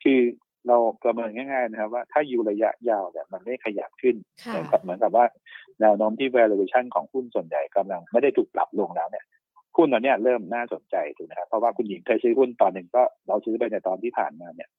[0.03, 0.19] คือ
[0.67, 5.25] เราประเมินง่ายๆนะครับ ว่าถ้ายูระยะยาวเนี่ยมันไม่ขยับขึ้นเหมือนกับเหมือนกับว่า
[5.81, 9.25] แนวโน้มที่ valuation ของหุ้นส่วนใหญ่กำลังไม่ได้ถูกปรับลงแล้วเนี่ย
[9.77, 14.69] หุ้นตอนนี้เริ่มน่าสนใจถูกไหมครับเพราะว่าคุณหญิงเคยซื้อหุ้นตอนหนึ่งก็เราซื้อไปในตอนที่ผ่านมาเนี่ย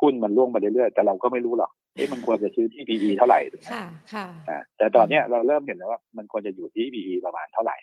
[0.00, 7.76] หุ้นมันร่วงไปเรื่อยๆแต่เราก็ไม่รู้หรอกเอ๊ะมันควรจะซื้อที่ PE เท่าไหร่ถูกไหมค่ะค่ะแต่ตอนนี้เราเริ่มเห็นแล้วว่ามันควรจะอยู่ที่ PE ประมาณเท่าไหร่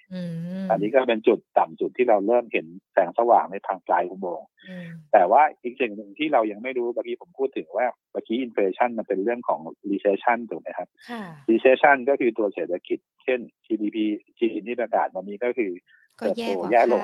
[0.71, 4.47] อันนี้ก็เป็นจุดต่ำจุดที่เราเริ่มเห็นแสงสว่างในทางปลายอุโมงค์
[5.13, 10.87] แต่ว่าอีกสิ่งหนึ่งที่เรายังไม่รู้เมื่อกี้ผมพูดถึงว่าเมื่อกี้อินเฟลชันมันเป็นเรื่องของ recession ถูกไหมครับ
[11.51, 13.97] recession ก็คือตัวเศรษฐกิจ เช่น GDP
[14.39, 15.71] จีนที่ประกาศวันนี้ก็คือ
[16.19, 17.03] ก็แย่กว่าแย่ลง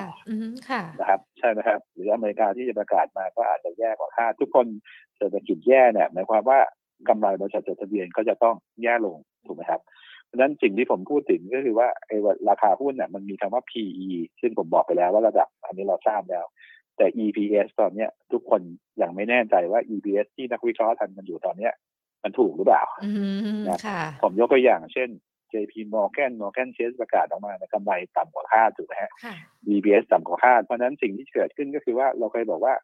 [0.98, 4.66] นะครับใช่ไหมครับ หรืออเมริกาที่จะประกาศมาก็อาจจะแย่กว่าคาดทุกคน
[5.18, 6.58] เศรษฐกิจแย่เนี่ยหมายความว่า
[7.08, 9.16] กำไรบริษัทจดทะเบียนก็จะต้องแย่ลง
[9.46, 9.80] ถูกไหมครับ
[10.26, 12.16] เพราะนั้นสิ่งที่ผมพูดถึงก็คือว่าไอ้
[12.48, 14.08] ราคาหุ้นเนี่ยมันมีคำว่า PE
[14.40, 16.44] ซึ่งผมบอกไปแล้วว่าระดับ อันนี้เราทราบแล้ว
[16.96, 18.60] แต่ EPS ตอนเนี้ย ทุกคน
[19.02, 21.72] ยังไม่แน่ใจว่า EPS ที่นักวิเคราะห์ทันกันอยู่ตอนเนี้ย
[22.22, 22.82] มันถูกหรือเปล่า
[23.68, 23.78] นะ
[24.22, 25.08] ผมยกตัวอย่างเช่น
[25.52, 29.10] JP Morgan Morgan Chase ประกาศออกมาในกำไรต่ำกว่าคาดถูกไหมฮะ
[29.74, 32.74] EPS ต่ำกว่าคาด เพราะนั้นสิ่งที่เกิดขึ้นก็คือว่าเราเคยบอกว่า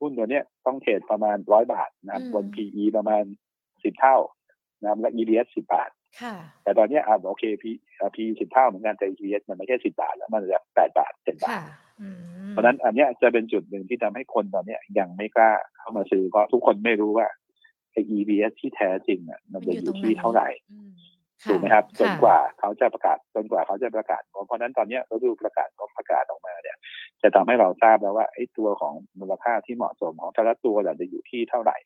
[0.00, 3.22] หุ้นตัวนี้ต้องเทรดประมาณร้อยบาทนะครับบน PE ประมาณ
[3.84, 4.16] สิบเท่า
[4.82, 5.90] นะและ EPS สิบบาท
[6.62, 7.64] แต่ตอนนี้อ่าโอเค P
[8.16, 11.60] P สิบเท่าเหมือนกันแต่ EPS มันไม่ใช่สิบบาท แล้วมันจะแปดบาทเจ็ดบาท
[12.50, 17.28] เพราะนั้นอันนี้จะเป็นจุดหนึ่งที่ทำให้คนตอนนี้ยังไม่กล้าเข้ามาซื้อเพราะทุกคนไม่รู้ว่า
[17.92, 20.48] ไอ้ EPS ที่แท้จริงอะมันจะอยู่ที่เท่าไหร่
[21.44, 26.76] ถูกไหมครับจนกว่าเขาจะประกาศจนกว่าเขาจะประกาศเพราะนั้นตอนนี้เราดูประกาศก็ประกาศออกมาเนี่ย
[27.22, 31.76] จะทำให้เราทราบแล้วว่าไอ้ตัวของมูลค่าที่เหมาะสมของแต่ละตัวจะอยู่ที่เท่าไหร่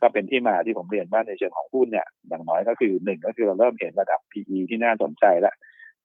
[0.00, 5.54] ก็เป็นที่มาที่ผมเรียนว่าในเชิงของหุ้นเนี่ย อย่างน้อยก็คือหนึ่งก็คือเราเริ่มเห็นระดับ PE ที่น่าสนใจแล้ว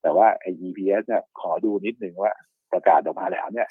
[0.01, 2.31] แต่ว่าไอ้ EPS เนี่ยขอดูนิดนึงว่า
[2.71, 3.67] ประกาศออกมาแล้วเนี่ย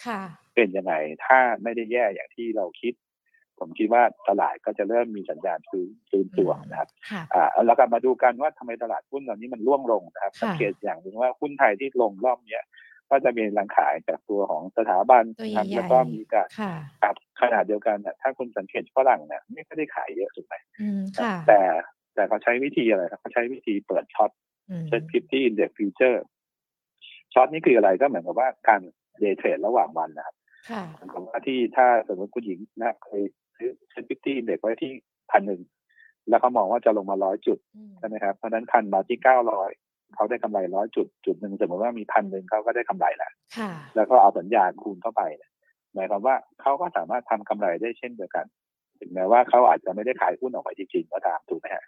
[0.54, 0.94] เป็นยังไง
[1.26, 2.94] ถ้าไม่ได้แย่อย่างที่เราคิด
[3.60, 6.88] ผมคิดว่าตลาดก็จะเริ่มมีสัญญาณฟื้นฟื้นตัวนะครับ
[7.34, 12.64] อ่าแล้วก็มาดูกันว่าทำไมตลาดหุ้นตอนนี้มันร่วงลงนะครับสังเกตอย่างหนึ่งว่าหุ้นไทยที่ลงรอบเนี้ย
[13.10, 15.24] ก็จะมีแรงขายจากตัวของสถาบัน
[15.56, 16.46] ครับแล้วก็มีการ
[17.02, 20.54] ครับขนาดเดียวกันเนี่ยถ้าคุณสังเกตฝรั่งเนี่ยไม่ได้ขายเยอะถูกไหม
[21.48, 21.60] แต่
[22.14, 24.30] แต่เขาใช้วิธีอะไรครับเขาใช้วิธีเปิด short
[24.88, 28.80] SET50 Index Futures short นี่คืออะไรก็เหมือนกับว่าการ
[29.18, 30.36] day trade ระหว่างวันนะครับ
[30.92, 33.24] เหมือนกับว่าที่ถ้าสมมติคุณหญิงนะเคย
[33.56, 34.92] ซื้อ SET50 Index ไว้ที่
[35.30, 35.60] พันหนึ่ง
[36.28, 37.58] แล้วเขามองว่าจะลงมาร้อยจุด
[37.98, 39.70] ใช่ไหมครับเพราะนั้นพันมาที่เก้าร้อย
[40.14, 43.30] เขาได้กำไรร้อยจุดจุดหนึ่งสมมติว่ามีพันหนึ่งเขาก็ได้กำไรแหละ
[43.96, 45.22] แล้วก็เอาสัญญาณคูณเข้าไป
[45.94, 48.46] หมายความว่าเขาก็สามารถทำกำไรได้เช่นเดียวกัน
[48.98, 51.84] ถึงแม้ว่าเขาอาจจะไม่ได้ขายหุ้นออกไปจริงๆก็ตามถูกไหมฮะ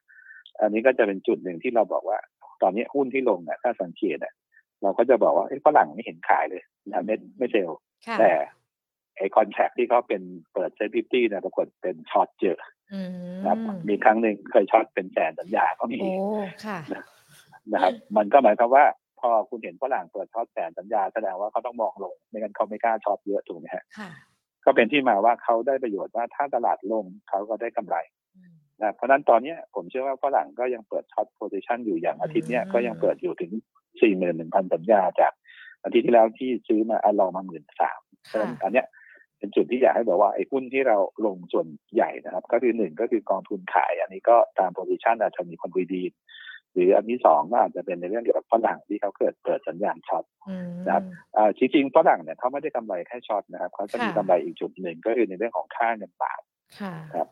[0.61, 2.19] อันนี้ก็จะเป็นจุดหนึ่งที่เราบอกว่า
[2.63, 4.35] ตอนนี้หุ้นที่ลงเนี่ยถ้าสังเกตเนี่ย
[4.83, 7.71] เราก็จะบอกว่าไอ้ฝรั่งไม่เห็นขายเลยนะไม่ไม่ sell
[8.19, 8.31] แต่
[9.19, 10.23] ไอ้ contract ที่เขาเป็น
[10.55, 12.59] เปิด SET50เนี่ยปรากฏเป็น short เจอ
[13.41, 16.01] นะครับมีครั้งหนึ่งเคย short เป็นแสนสัญญาก็มี
[17.73, 18.85] นะครับ มันก็หมายความว่า
[19.21, 23.85] พอคุณเห็นฝรั่งเปิด short แสนสัญญาแสดงว่าเขาต้องมองลงไม่งั้นเขาไม่กล้า short เยอะถูกไหมฮะ
[24.65, 27.97] ก็เป็นที่มาว่าเขาได้ประโยชน์ว่าถ้าตลาดลงเขาก็ได้กำไร
[28.83, 33.53] นะเพราะนั้นตอนนี้ผมเชื่อว่าฝรั่งก็ยังเปิด short position อยู่อย่างอาทิตย์นี้ก็ยังเปิดอยู่ถึง
[34.01, 35.33] สี่หมื่นหนึ่งพันสัญญาจาก
[35.85, 38.01] อาทิตย์ที่แล้วที่ซื้อมาอลองมาหมื่นสาม
[38.63, 38.87] อันเนี้ย
[39.39, 40.97] เป็นจุดที่อยากให้บอกว่าไอ้หุ้นที่เรา
[41.27, 46.05] ลงส่วนใหญ่นะครับ ก็คือหนึ่งก็คือกองทุนขาย อันนี้ก็ตามโพซิชันอาจจะมีคนดี
[46.73, 50.25] หรืออันที่สองก็อาจจะเป็นในเรื่องเกี่ยวกับฝรั่งที่เขาเกิดเปิดสัญญาณช็อต
[50.87, 51.05] นะครับ
[51.59, 56.41] จริงๆฝรั่งเนี่ยเขาไม่ได้กำไรแค่ช็อตนะครับเขาจะมีกำไรอีกจุดหนึ่งก็คือในเรื่องของค่าเงินบาท
[57.15, 57.29] ครับ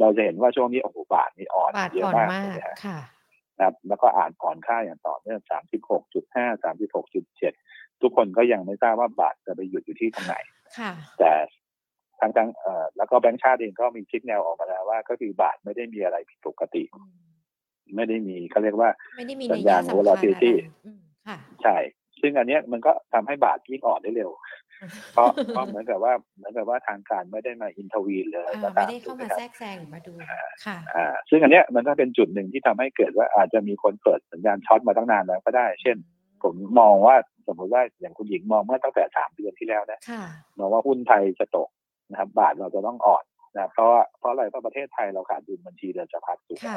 [0.00, 2.62] เราจะเห็นว่าช่วงนี้โอ้โหบาทนี่อ่อนเยอะมากเลย
[3.58, 7.52] นะครับแล้วก็อ่านอ่อนค่าอย่างต่อเนื่องสามสิบหกจุดห้าสามสิบหกจุดเจ็ด
[8.02, 10.36] ทุกคนก็ยังไม่ทราบว่าบาทจะไปหยุดอยู่ที่ตรงไหน
[11.20, 11.32] แต่
[12.20, 16.84] ทั้งทั้งเอ่อแล้วก็แบงก์ชาติเองก็มีคิดแนวออกมาแล้วว่า ก็คือบาทไม่ได้มีอะไรผิดปกติ
[17.96, 18.90] ไม่ได้มีเขาเรียกว่า
[19.52, 20.52] สัญญาณ volatility
[21.62, 21.76] ใช่
[22.20, 24.30] ซึ่งอันนี้มันก็ทำให้บาทยิ่งอ่อนได้เร็ว
[25.12, 30.12] เพราะเพราะเหมือนกับว่าเหมือนกับว่าทางการไม่ได้มาอินทวีเลยไม่ได้เข้ามาแทรกแซงมาดู
[30.64, 35.96] ค่ะอ่าซึ่งอันเนี้ยมันก็เป็นจุดหนึ่งที่ทำให้เกิดว่าอาจจะมีคนเปิดสัญญาณช็อตมาตั้งนานแล้วก็ได้ เช่น
[36.42, 37.16] ผมมองว่า
[37.48, 40.00] สมมติว่าอย่างคุณหญิงมองเมื่อตั้งแต่สามเดือนที่แล้วนะ
[40.58, 41.68] มองว่าหุ้นไทยจะตก
[42.10, 43.24] นะครับ บาทเราจะต้องอ่อน
[43.56, 46.68] นะเพราะว่าเพราะอะไรเพราะประเทศไทยเราขาดดุลบัญชีเดินสะพัดถูกไหม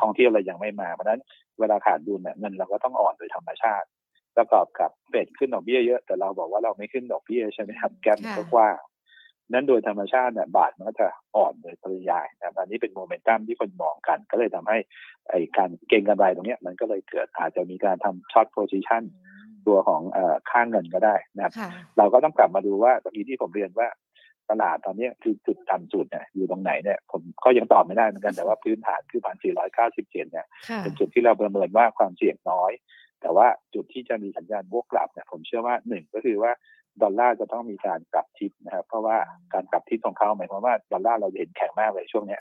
[0.00, 1.20] ท่องเที่ยวเรายังไม่มาเพราะนั้น
[1.58, 3.86] เวลาขาดดุลเนี่ยเงินเราก็ต้องอ่อนโดยธรรมชาติ
[4.36, 8.76] ประกอบกับเฟดขึ้นดอกเบี้ยเยอะแต่เราบอกว่าเราไม่ขึ้นดอกเบี้ยใช่ไหมครับแกมก็กว้าง
[9.52, 14.78] นั้นโดยธรรมชาติเนี่ยบาทมันก็จะอ่อนโดยปริยายนะอันนี้เป็นโมเมนตัมที่คนมองกัน ก็เลยทำให้
[15.30, 19.02] ไอ้การเก็งกำไรตรงนี้มันก็เลยเกิดอาจจะมีการทำ short position
[19.66, 21.52] ตัวของเอ่อค่าเงินก็ได้นะครับ
[21.98, 23.88] เราก็ต้องกลับมาดูว่าตรงนี้ที่ผมเรียนว่า
[24.50, 30.46] ตลาดตอนนี้คือจุดต่ำสุดเนี่ยอยู่ตรงไหนเนี่ยผมก็ยังตอบไม่ได้เหมือนกันแต่ว่าพื้นฐานคือพันสี่ร้อยเก้าสิบเจ็ดเนี่ย
[30.78, 32.72] เป็นจุดที่เราประเมินว่าความเสี่ยงน้อย
[33.20, 36.52] แต่ว่าจุดที่จะมีสัญญาณวกกลับเนี่ยผมเชื่อว่าหนึ่งก็คือว่า
[37.02, 39.16] ดอลลาร์จะต้องมีการกลับทิศนะครับเพราะว่า
[39.54, 42.38] การกลับทิศของเขาหมายความว่าดอลลาร์เราเห็นแข็งมากเลยช่วงนี้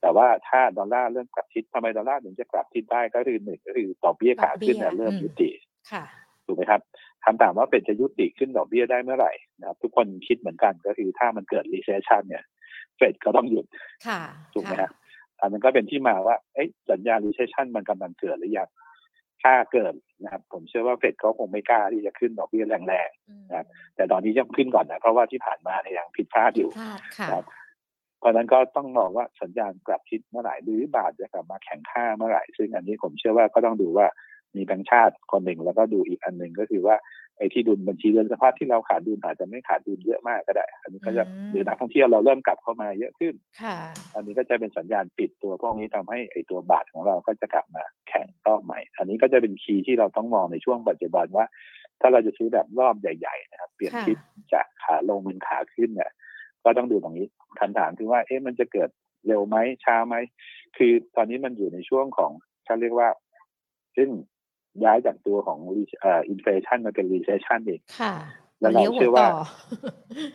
[0.00, 5.50] แต่ว่าถ้าดอลลาร์เริ่มกลับทิศทำไมดอลลาร์ถึงจะกลับทิศได้ก็คือหนึ่งก็คือดอกเบี้ยขาขึ้นเนี่ยเริ่มยุติ
[6.46, 6.80] ถูกไหมครับ
[7.24, 12.44] คำถามว่าเป็นจะยุติขึ้นดอกเบี้ยได้เมื่อไหร่นะครับ ทุกคนคิดเหมือนกันก็คือถ้ามันเกิด recession เนี่ย
[12.96, 13.66] เฟดก็ต้องหยุด
[14.54, 14.90] ถูกไหมครับ
[15.40, 16.36] อันนั้นก็เป็นที่มาว่า
[16.90, 18.68] สัญญาณ recession มันกำลังเกิดหรือยัง
[19.42, 26.70] ถ้าเกิดนะครับ ผมเชื่อว่าเฟดเขาคงไม่กล้าที่จะขึ้นดอกเบี้ยแรงๆนะครับ แต่ตอนนี้ยังขึ้นก่อนนะเพราะว่าที่ผ่านมาเนี่ยยังผิดพลาดอยู่
[27.30, 27.44] ครับ
[28.18, 34.06] เพราะนั้นก็ต้องมองว่าสัญญาณกลับทิศเมื่อไหร่หรือบาทจะกลับมาแข็งค่าเมื่อไหร่ ซึ่งอันนี้ผมเชื่อว่าก็ต้องดูว่า
[34.56, 36.96] มีแบงค์ชาติคนหนึ่งแล้วก็ดูอีกอันหนึ่งก็คือว่า
[37.38, 43.34] ไอ้ที่ดุลบัญชีเดินสภาพที่เราขาดดุลอาจจะไม่ขาดดุลเยอะมากก็ได้ อันนี้ก็จะหรือนักท่องเที่ยวเราเริ่มกลับเข้ามาเยอะขึ้น
[44.14, 51.46] อันนี้ก็จะเป็นสัญญาณปิดตัวพวกนี้ทำให้ไอ้ตัวบาทของเราก็จะกลับมาแข็งรอบใหม่ อันนี้ก็จะเป็นคีย์ที่เราต้องมองในช่วงปัจจุบันว่า
[52.00, 54.18] ถ้าเราจะซื้อแบบรอบใหญ่ๆนะครับเปลี่ยนทิศ
[54.52, 56.10] จากขาลงเป็นขาขึ้นเนี่ย
[56.64, 57.26] ก็ต้องดูตรงนี้
[57.60, 58.90] คำถามคือว่าเอ๊ะมันจะเกิด
[59.26, 60.16] เร็วไหมช้าไหม
[60.76, 62.30] คือตอนนี้มันอยู่ในช่วงของ
[62.64, 63.08] เขาเรียกว่า
[63.96, 64.08] ซึ่ง
[64.84, 65.58] ย้ายจากตัวของ
[66.28, 67.80] inflation มาเป็น recession เอง
[68.60, 69.26] แล้วเราเชื่อว่า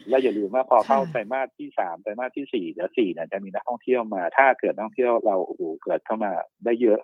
[0.10, 6.32] แล้วอย่าลืมว่าพอเข้าไตรมาสที่สามไตรมาสที่สี่เดี๋ยวสี่เนี่ยจะมีนักท่องเที่ยวมา ถ้าเกิดนักท่องเที่ยวเราโอ้โหเกิดเข้ามา
[6.66, 7.00] ได้เยอะ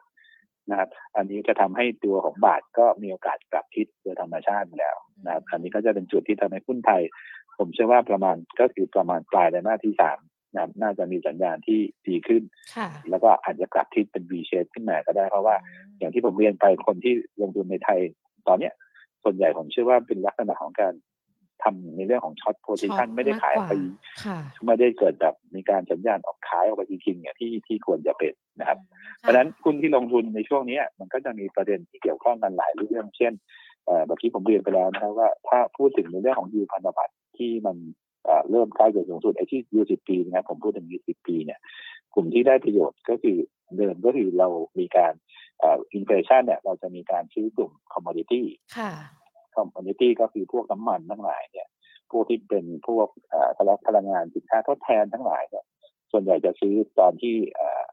[0.69, 4.95] นะครับ อันนี้จะทำให้ตัวของบาทก็มีโอกาสกลับทิศโดยธรรมชาติแล้ว
[5.25, 7.01] นะครับ อันนี้ก็จะเป็นจุดที่ทำให้หุ้นไทย
[7.57, 10.17] ผมเชื่อว่าประมาณก็คือประมาณปลายไตรมาสที่สาม
[10.57, 12.43] นะน่าจะมีสัญญาณที่ดีขึ้น
[13.09, 15.55] แล้วก็อาจจะกลับทิศเป็น V shape ขึ้นมาก็ได้ เพราะว่า
[15.97, 17.99] อย่างที่ผมเรียนไปคนที่ลงทุนในไทย
[18.47, 18.73] ตอนเนี้ย
[19.23, 20.93] ส่วนใหญ่ผมเชื่อว่าเป็นลักษณะของการ
[21.63, 23.71] ทำในเรื่องของ short position ไม่ได้ขายไป
[24.65, 28.79] ไม่ได้เกิดแบบมีการสัญญาณออกขายออกไปจริงๆเนี่ยที่ที่ควรจะเป็นนะครับ
[29.19, 33.33] เพราะฉะนั้นคุณที่ลงทุนในช่วงนี้มันก็จะมีประเด็นที่เกี่ยวข้องกันหลายเรื่อง เช่น
[33.85, 37.75] เมื่อกี้ผมเรียนไปแล้วนะครับว่าถ้าพูดถึงในเรื่องของยูพันธบัตรที่มัน
[38.51, 41.59] เริ่มใกล้จุดสูงสุดไอ้ที่ยูสิบปีนะผมพูดถึงยูสิบปีเนี่ย
[42.13, 43.37] กลุ่มที่ได้ประโยชน์ก็คือ
[43.77, 44.47] เดิมก็คือเรา
[44.79, 45.13] มีการ
[45.59, 48.45] inflation เนี่ยเราจะมีการซื้อกลุ่ม commodity
[48.77, 48.91] ค่ะ
[49.55, 51.67] commodity ก็คือพวกน้ำมันทั้งหลายเนี่ย
[52.11, 53.07] พวกที่เป็นพวก
[53.87, 55.65] พลังงานสินค้าทดแทนทั้งหลายเนี่ย
[56.11, 57.35] ส่วนใหญ่จะซื้อตอนที่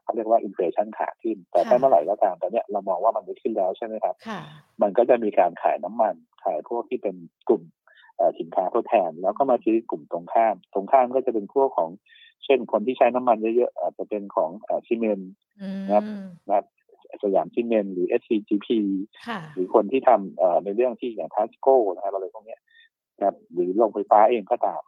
[0.01, 4.15] เขาเรียกว่าอินเฟชันขาขึ้น แต่ถ้าเมื่อไหร่ก็ตามตอนนี้เรามองว่ามันไม่ขึ้นแล้วใช่ไหมครับ
[4.81, 7.15] มันก็จะมีการขายน้ำมัน ขายพวกที่เป็น
[7.47, 7.61] กลุ่ม
[8.39, 11.89] สินค้าทดแทน แล้วก็มาซื้อกลุ่มตรงข้าม ตรงข้ามก็จะเป็นพวกของ
[12.45, 14.49] เช่นคนที่ใช้น้ำมันเยอะๆอาจจะเป็นของ
[14.87, 15.33] ซีเมนต์
[15.85, 16.05] นะครับ
[16.47, 16.65] นะครับ
[17.23, 18.67] สยามซีเมนต์หรือ SCGP
[19.53, 22.57] หรือคนที่ทำในเรื่องที่อย่างทัสโก้นะครับอะไรพวกนี้
[23.17, 24.81] นะครับหรือโรงไฟฟ้าเองก็ตาม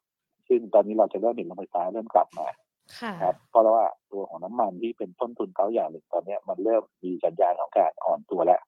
[0.48, 2.48] ซึ่งตอนนี้เราจะเริ่มเห็นโรงไฟฟ้าเริ่มกลับมา
[3.24, 8.62] ครับเพราะว่าตัวของน้ำมันที่เป็นต้นทุนเขาอย่างหนึ่งตอนนี้มันเริ่มมีสัญญาณของการอ่อนตัวแล้ว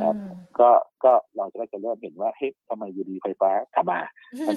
[0.00, 0.14] ครับ
[0.60, 0.70] ก็
[1.04, 4.00] ก็เราจะได้จะเริ่มเห็นว่าเฮ้ยทำไมยูดีไฟฟ้ากลับมา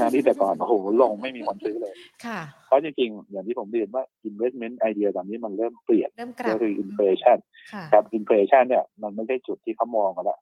[0.01, 1.93] ทั้งที่แต่ก่อนโอ้โหลงไม่มีคนซื้อเลย
[2.65, 6.09] เพราะจริงๆ อย่างที่ผมเรียนว่า investment idea ตอนนี้มันเริ่มเปลี่ยน
[6.47, 7.37] ก็คือ inflation
[7.93, 10.39] ครับ inflation เนี่ยมันไม่ใช่จุดที่เขามองกันแล้ว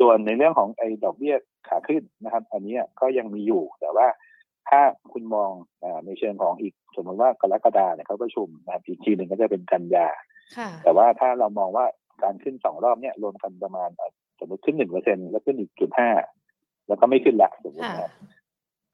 [0.00, 1.34] ส่วนในเรื่องของไอ้ดอกเบี้ย
[1.68, 4.06] ขาขึ้นนะครับ อันนี้ก็ยังมีอยู่แต่ว่า
[4.70, 4.80] ถ้า
[5.12, 5.50] คุณมอง
[5.82, 10.08] อในเชิงของอีกสมมติว่ากรกฎาเนี่ยเขาประชุมนะอีกทีหนึ่งก็จะเป็นกันยา
[10.84, 11.86] แต่ว่าถ้าเรามองว่า
[12.22, 13.90] การขึ้นสองรอบเนี่ยรวมกันประมาณ
[14.40, 16.10] สมมติขึ้นหนึ่งเปอร์เซ็นแล้วขึ้นอีกจุดห้า
[16.88, 18.12] แล้วก็ไม่ขึ้นละสมมตินะ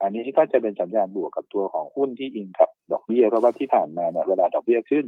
[0.02, 5.04] อันนี้ก็จะเป็นสัญญาณบวกกับตัวของหุ้นที่อิงกับดอกเบี้ยเพราะว่าที่ผ่านมาเนี่ยเวลาดอกเบี้ยขึ้น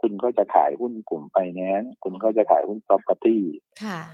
[0.00, 3.36] คุณก็จะขายหุ้นกลุ่มไฟแนนซ์คุณก็จะขายหุ้น property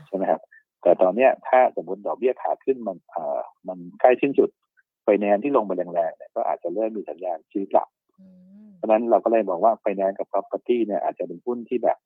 [0.09, 0.41] ใช่ไหมครับ
[0.83, 4.51] แต่ตอนเนี้ยถ้าสมมติดอกเบี้ยขาขึ้นมันเอ่อมันใกล้สิ้นสุด
[5.03, 7.89] ไฟแนนซ์ที่ลงมาแรงๆเนี่ยก็อาจจะเริ่มมีสัญญาณซื้อกลับ
[8.77, 11.99] เพราะนั้นเราก็เลยบอกว่าไฟแนนซ์กับ property เนี่ยอาจจะเป็นหุ้นที่แบบ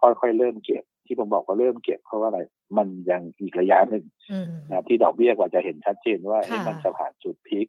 [0.00, 2.40] ค่อยๆเริ่มเก็บ ที่ผมบอกว่าเริ่มเก็บเพราะว่าอะไร
[2.78, 4.04] มันยังอีกระยะหนึ่ง
[4.70, 7.66] นะที่ดอกเบี้ยกว่าจะเห็นชัดเจนว่ามันจะผ่านจุด peak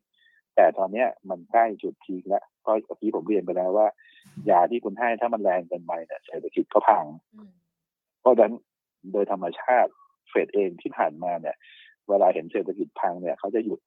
[0.55, 3.87] แต่ตอนเนี้ยมันใกล้จุด peak แล้วก็เมื่อกี้ผมเรียนไปแล้วว่า
[4.49, 7.05] ยาที่คุณให้ถ้ามันแรงเกินไปเนี่ยเศรษฐกิจก็พัง
[8.21, 8.53] เพราะฉะนั้น
[9.11, 9.91] โดยธรรมชาติ
[10.29, 11.55] เฟดเองที่ผ่านมาเนี่ย
[12.09, 13.79] เวลาเห็นเศรษฐกิจพังเนี่ยเขาจะหยุด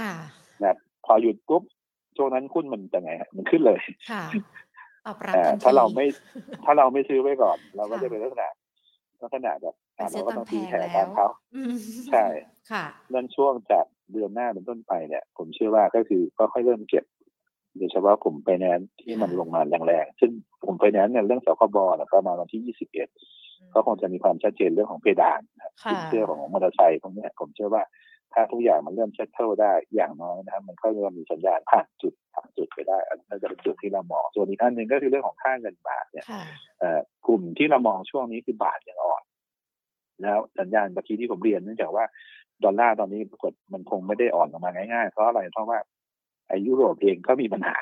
[0.00, 0.14] ค่ะ
[0.62, 1.62] นะพอหยุดปุ๊บ
[2.16, 4.24] ช่วงนั้นหุ้นมันจะไงมันขึ้นเลยค่ะ
[5.64, 6.06] ถ้าเราไม่
[6.64, 8.48] ถ้าเราไม่ซื้อไว้ก่อน เราก็จะเป็นลักษณะ
[9.22, 11.28] ลักษณะแบบเราก็ต้องตีแผลตามเขา
[12.10, 12.24] ใช่
[12.70, 17.04] ค่ะเรื่องช่วงจากเดือนหน้าเป็นต้นไปเนี่ย ผมเชื่อว่าก็คือก็ค่อยเริ่มเก็บ
[17.76, 20.30] โดยเฉพาะกลุ่มไฟแนนซ์ที่มันลงมาแรงๆ ซึ่ง
[20.64, 21.76] กลุ่มไฟแนนซ์เนี่ยเรื่องสคบ
[22.12, 23.08] ประมาณวันที่ยี่สิบเอ็ด
[23.74, 25.40] ก็คงจะมีความชัดเจนเรื่องของเพดาน
[25.90, 27.82] สินเชื่อของมอเตอร์ไซค์พวกนี้ผมเชื่อว่า
[28.34, 36.26] ถ้าทุกอย่างมันเริ่ม settle ได้อย่างน้อยนะครับมันก็เริ่มมีสัญญาณผ่านจุดผ่านจุดไปได้ อันนี้จะเป็นจุดที่เรามองส่วนอีกอันหนึ่งก็คือเรื่องของค่าเงินบาทเนี่ย
[37.26, 39.22] กลุ่มที่เรามองช่วงนี้คือบาทยังอ่อน
[40.22, 42.04] แล้วสัญญาณเมื่อกี้ที่ผมเรียนเนื่องจากว่า
[42.64, 45.78] ดอลลาร์ตอนนี้ปรากฏมันคงไม่ได้อ่อนออกมาง่ายๆเพราะอะไรเพราะว่า
[46.48, 47.76] ไอยุโรปเองก็มีปัญหา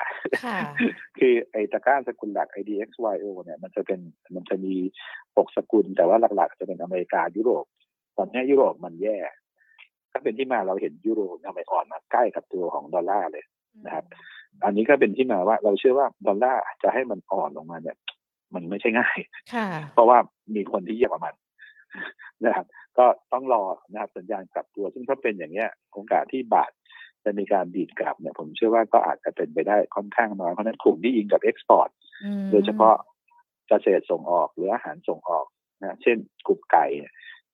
[1.18, 4.00] คือไอตะก้าสกุลหลัก IDXYO เนี่ยมันจะเป็น
[4.34, 4.74] มันจะมี
[5.37, 7.64] หกสกุลแต่ว่าหลักๆ จะเป็นอเมริกายุโรป
[8.16, 9.16] ตอนนี้ยุโรปมันแย่
[10.12, 13.44] ถ้าเป็นที่มาเราเห็นยูโรทำไมอ่อนมาใกล้กับตัวของดอลลาร์เลย
[13.87, 14.05] นะครับ
[14.64, 17.97] อันนี้ก็เป็นที่มาว่าเราเชื่อว่าดอลลาร์จะให้มันอ่อนลงมาเนี่ย
[18.55, 19.18] มันไม่ใช่ง่าย
[19.94, 20.18] เพราะว่า
[20.57, 21.35] มีคนที่เยอะกว่ามัน
[22.44, 22.66] นะครับ
[22.99, 26.71] ก็ต้องรอนะครับสัญญาณกลับตัว ซึ่งถ้าเป็นอย่างเนี้ยโอกาสที่บาท
[27.25, 31.88] จะมีการดีดกลับเนี่ยผมเชื่อว่าก็อาจจะเป็นไปได้ค่อนข้างน้อยเพราะนั้นกลุ่มที่ยิงกับเอ็กซ์พอร์ต
[32.51, 32.97] โดยเฉพาะ
[33.68, 35.47] เกษตรส่งออกหรืออาหารส่งออก
[35.81, 36.16] นะเช่น
[36.47, 36.87] กลุ่มไก่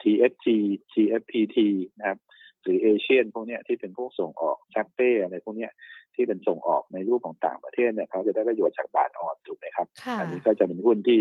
[0.02, 0.46] TFG
[0.92, 1.58] GFPT
[1.98, 2.18] นะครับ
[2.64, 5.68] หรือเอเชียนพวกนี้ที่เป็นพวกส่งออกเซ็ปเป้อะไรพวกนี้
[6.14, 9.86] ที่เป็นส่งออกในรูปของต่างประเทศเนี่ยเขาจะได้ประโยชน์จากบาทอ่อนถูกไหมครับ
[10.18, 11.18] อันนี้ก็จะเป็นหุ้นที่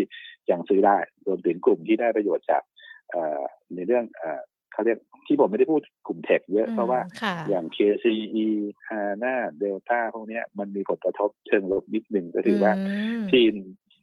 [0.50, 2.62] ยังซื้อได้รวมถึงกลุ่มที่ได้ประโยชน์จาก
[3.74, 4.04] ในเรื่อง
[4.72, 7.00] เขาเรียกที่ผมไม่ได้พูดกลุ่ม tech เยอะเพราะว่า
[7.48, 8.46] อย่าง KCE
[8.88, 12.72] HANA Delta พวกนี้มันมีผลกระทบเชิงลบนิดหนึ่งก็คือว่า
[13.32, 13.54] จีน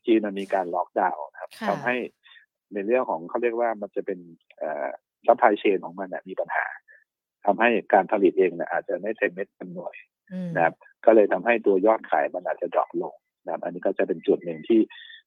[0.06, 1.96] จีนมันมีการล็อกดาวน์นะครับทำให้
[2.74, 4.20] ในเรื่องของเขาเรียกว่ามันจะเป็น
[5.28, 6.66] supply chain ของมันมีปัญหา
[7.46, 9.96] ทำให้การผลิตเองเนี่ยอาจจะไม่เต็มเม็ดเต็มหน่วย
[10.56, 10.74] นะครับ
[11.06, 14.80] ก็เลยทำให้ตัวยอดขายมันอาจจะ drop ลงนะครับ อันนี้ก็จะเป็นจุดหนึ่งที่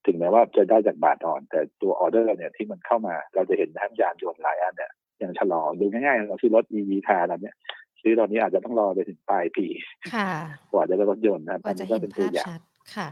[0.07, 7.55] ถึงแม้ว่าจะได้จากบาทอ่อน แต่ตัวออเดอร์เนี่ยที่มันเข้ามาเราจะเห็นทั้งยานยนต์หลายอันเนี่ยยังชะลอดูง่ายๆเราซื้อรถ EV คาร์แล้วเนี่ย
[8.03, 9.67] ซื้อตอนนี้อาจจะต้องรอไปถึงปลายปี
[10.71, 12.49] กว่าจะได้รถยนต์นะอันนี้ก็เป็นตัวอย่าง
[12.95, 13.07] ค่ะ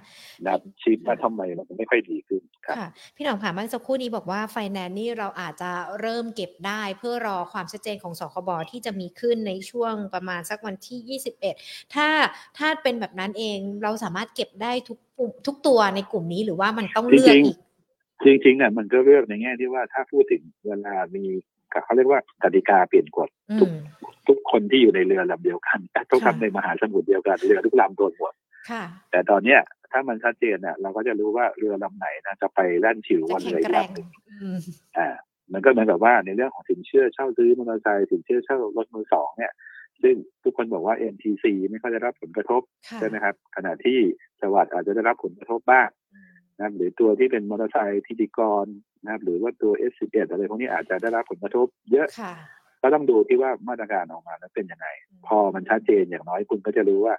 [0.47, 12.09] นะชีพว่าทำไมมันไม่ค่อยดีขึ้นค่ะ พี่หน่องค่ะเมื่อสักครู่นี้บอกว่าไฟแนนซ์นี่เราอาจจะเริ่มเก็บได้ เพื่อรอความชัดเจนของสคบที่จะมีขึ้นในช่วงประมาณสักวันที่ 21 ถ้า
[12.59, 14.99] ถ้าเป็นแบบนั้นเองเราสามารถเก็บได้ทุก
[15.47, 17.59] ทุกตัวในกลุ่มนี้หรือว่ามันต้องเลือกอีก
[18.25, 21.25] จริงจริงเนี่ยมันก็เลือกในแง่ที่ว่าถ้าพูดถึงเวลามี
[21.85, 23.29] เขาเรียกว่ากติกาเปลี่ยนกฎ
[23.61, 23.71] ทุก
[24.29, 25.79] ทุกคนที่อยู่ในเรือลำเดียวกัน
[26.11, 28.42] ต้องค่ะทำในมหาสมุทรเดียวกันเรือทุกลำโดนหมดค่ะ
[29.11, 29.61] แต่ตอนเนี้ย
[29.93, 34.09] ถ้ามันชัดเจนเนี่ยเราก็จะรู้ว่าเรือลำไหนนะจะไปแล่นฉิวจะวันแข็เรืงออีแกกร่งลำหนึ่ง
[34.43, 34.59] อืม
[34.99, 35.09] อ่า
[35.53, 39.53] มันก็เหมือนกับว่าในเรื่องของสินเชื่อเช่าซื้อมอเตอร์ไซค์สินเชื่อเช่ารถมือสองเนี่ย
[40.03, 43.99] ซึ่งทุกคนบอกว่า MTC ไม่ค่อยได้รับผลกระทบค่ะใช่ไหมครับ ขณะที่
[44.41, 48.67] จังหวัดอาจจะได้รับผลกระทบบ้างอืมนะครับหรือตัวที่เป็นมอเตอร์ไซค์ทิติกร
[49.03, 52.35] นะครับ หรือว่าตัว S11 อะไรพวกนี้อาจจะได้รับผลกระทบ เยอะค่ะ
[52.83, 54.87] ก็ต้องดูที่ว่ามาตรการออกมาแล้วเป็นยังไง
[55.27, 57.15] พอมันชัดเจนอย่างน้อยคุณก็จะรู้ว่า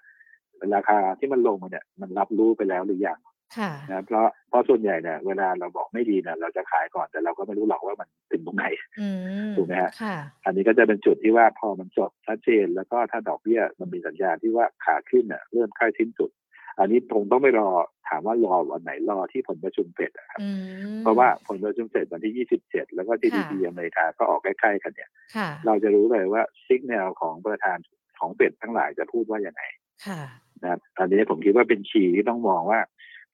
[0.75, 3.19] ราคาที่มันลงมาเนี่ยมันรับรู้ไปแล้วหรือยัง
[3.57, 8.65] ค่ะนะครับเพราะเพราะส่วนใหญ่เนี่ยเวลาเราบอกไม่ดีเนี่ยเราจะขายก่อนแต่เราก็ไม่รู้หรอกว่ามันถึงตรงไหน
[8.99, 9.07] อื
[9.49, 16.31] มถูกไหมฮะค่ะอันนี้ก็จะเป็นจุดที่ว่าพอมันจบชัดเจน แล้วก็ถ้าดอกเบี้ยมันมีสัญญาณที่ว่าขาขึ้นเนี่ยเริ่มใกล้สิ้นสุด
[16.79, 17.69] อันนี้คงต้องไม่รอ
[18.07, 20.49] ถามว่ารอวันไหนรอที่ผลประชุมเฟดอะครับอื
[20.97, 27.77] มเพราะว่าผลประชุมเฟดวันที่ 27 แล้วก็ GDP อเมริกาก็ออกใกล้ๆกันเนี่ยค่ะเราจะรู้เลยว่าซิกแนลของประธาน
[28.19, 29.63] ของเฟดทั้งหลายจะพูดว่าอย่างไง
[30.07, 30.21] ค่ะ
[30.63, 32.79] นะครับอันนี้ผมคิดว่าเป็นคีย์ที่ต้องมองว่า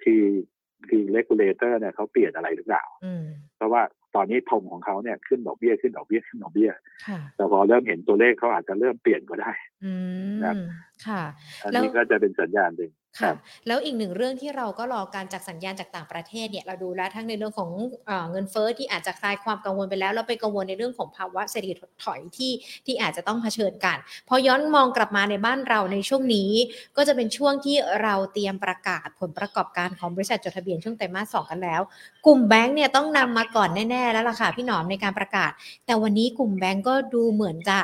[0.03, 0.23] คือ
[0.89, 3.23] คือเลกูลเลเตอร์เนี่ยเขาเปลี่ยนอะไรหรือเปล่าอืม
[3.57, 3.81] เพราะว่า
[4.15, 6.71] ตอนนี้ธงของเขาเนี่ยขึ้นดอกเบี้ยขึ้นดอกเบี้ยขึ้นดอกเบี้ย
[7.07, 9.51] ค่ะแต่พอเริ่มเห็นตัวเลขเขาอาจจะเริ่มเปลี่ยนก็ได้
[9.85, 9.93] อื
[10.35, 10.55] มครับ
[11.07, 11.23] ค่ะ
[11.61, 13.31] อันแล้วนี้ก็จะเป็นสัญญาณหนึ่ง ค่ะ
[13.67, 17.69] แล้วอีกหนึ่งเรื่องที่เราก็รอการจากสัญญาณจากต่างประเทศเนี่ยเราดูแล้วทั้งในเรื่องของ
[18.07, 22.51] เอเงินเฟ้อที่อาจจะคลายความกังวลไปแล้วแล้วไปกังวลในเรื่องของภาวะเศรษฐกิจถดถอยที่
[22.85, 23.97] ที่อาจจะต้องเผชิญกัน
[24.29, 26.51] พอย้อนมองกลับมาในบ้านเราในช่วงนี้
[26.97, 31.81] ก็จะเป็นช่วงที่เราเตรียมประกาศผลประกอบการของบริษัทจดทะเบียนช่วงไตรมาสสองกันแล้ว
[32.25, 35.51] กลุ่มแบงก์เนี่ยต้องนำมาก่อนแน่ๆแล้วล่ะค่ะพี่หนอมในการประกาศ
[35.85, 37.79] แต่วันนี้กลุ่มแบงก์ก็ดูเหมือนจะ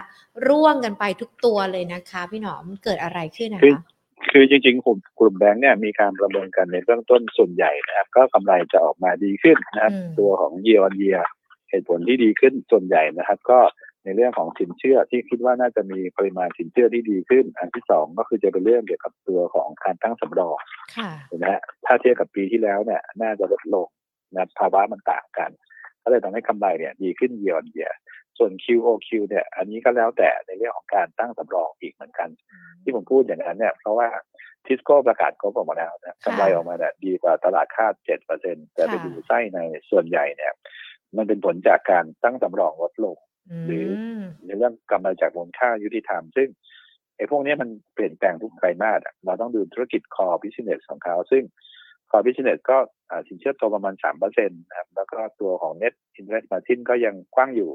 [0.47, 3.94] ร่วงกันไปทุกตัวเลยนะคะ พี่หนอมเกิดอะไรขึ้นนะคะ
[4.31, 11.23] คือจริงๆกลุ่มกลุ่มแบงก์เนี่ยมีการประเมินกันในเบื้องต้นส่วนใหญ่นะครับ ก็กำไรจะออกมาดีขึ้นนะครับอืมตัวของ year on year
[11.69, 13.59] เหตุผลที่ดีขึ้นส่วนใหญ่นะครับ ก็
[14.03, 20.57] ในเรื่องของสินเชื่อที่คิดว่าน่าจะมีปริมาณสินเชื่อที่ดีขึ้น อันที่สองก็คือจะเป็นเรื่องเกี่ยวกับตัวของการตั้งสำรอง
[20.97, 23.87] ค่ะนะฮะถ้าเทียบกับปีที่แล้วเนี่ย น่าจะลดลง
[24.33, 25.51] นะภาวะมันต่างกัน
[26.03, 27.91] ก็เลยทำให้กำไรเนี่ย ดีขึ้นเยียร์เยีย
[28.37, 32.29] ส่วน QOQ เนี่ยอันนี้ก็แล้วแต่ในเรื่องของการตั้งสำรองอีกเหมือนกัน
[32.83, 34.07] ที่ผมพูดอย่างนั้นเนี่ยเพราะว่า
[34.65, 40.53] ทิสโก้ประกาศก็ออกมาแล้วนะกำไรออกมาเนี่ยดีกว่าตลาดคาดเจ็ดเปอร์เซ็นแต่ไปค่ะดูไส้ในส่วนใหญ่เนี่ย
[41.17, 43.17] มันเป็นผลจากการตั้งสำรองลดลง
[43.65, 43.87] หรือ
[44.19, 46.49] มในเรื่องกำไรจากมูลค่ายุติธรรม ซึ่ง
[47.17, 51.43] ไอ้พวกเนี้ยมันเปลี่ยนแปลงทุกไตรมาสอะเราต้องดูธุรกิจ core business ของเขาซึ่ง
[52.09, 52.77] core business ก็
[53.09, 57.71] อ่าสินเชื่อโตประมาณสามเปอร์เซ็นต์นะครับแล้วก็ตัวของ net interest margin ก็ยังกว้างอยู่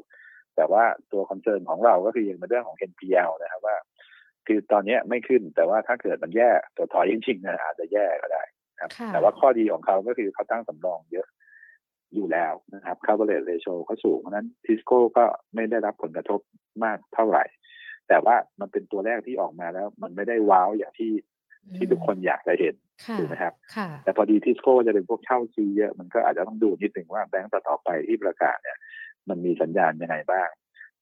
[0.57, 3.77] แต่ว่าตัว concern ของเราก็คือยังเป็นเรื่องของ NPL นะครับว่า
[4.47, 8.43] คือตอนเนี้ยไม่ขึ้นแต่ว่าถ้าเกิดมันแย่ถดถอยจริงๆนะอาจจะแย่ก็ได้
[8.75, 11.27] นะครับค่ะแต่ว่าข้อดีของเขาก็คือเขาตั้งสำรองเยอะ
[12.15, 16.41] อยู่แล้วนะครับ coverage ratio เขาสูงเพราะฉะนั้นทิสโก้ก็ไม่ได้รับผลกระทบ
[16.85, 17.45] มากเท่าไหร่
[18.09, 21.13] แต่ว่ามันเป็นตัวแรกที่ออกมาแล้ว มันไม่ได้ว้าวอย่างที่
[21.77, 22.75] ที่ทุกคนอยากจะเห็น
[23.07, 28.79] ค่ะถูกไหมครับค่ะแต่พอดีทิสโก้จะเป็นพวกเช่าซื้อเยอะ มันก็อาจจะต้องดูนิดหนึ่งว่าแบงก์ต่อๆไปที่ประกาศเนี่ย
[29.29, 30.49] มันมีสัญญาณยังไงบ้าง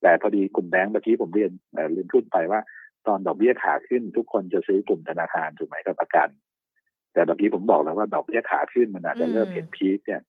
[0.02, 2.61] แต่พอดีกลุ่มแบงก์เมื่อกี้ผมเรียนเอ่อลืมพูดไปว่า
[3.07, 6.28] ตอนดอกเบี้ยขาขึ้น ทุกคนจะซื้อกลุ่มธนาคารถูกไหมกับประกัน
[7.12, 10.22] แต่เมื่อกี้ผมบอกแล้วว่าดอกเบี้ยขาขึ้นมันอาจจะเริ่มเห็นพีคเนี่ย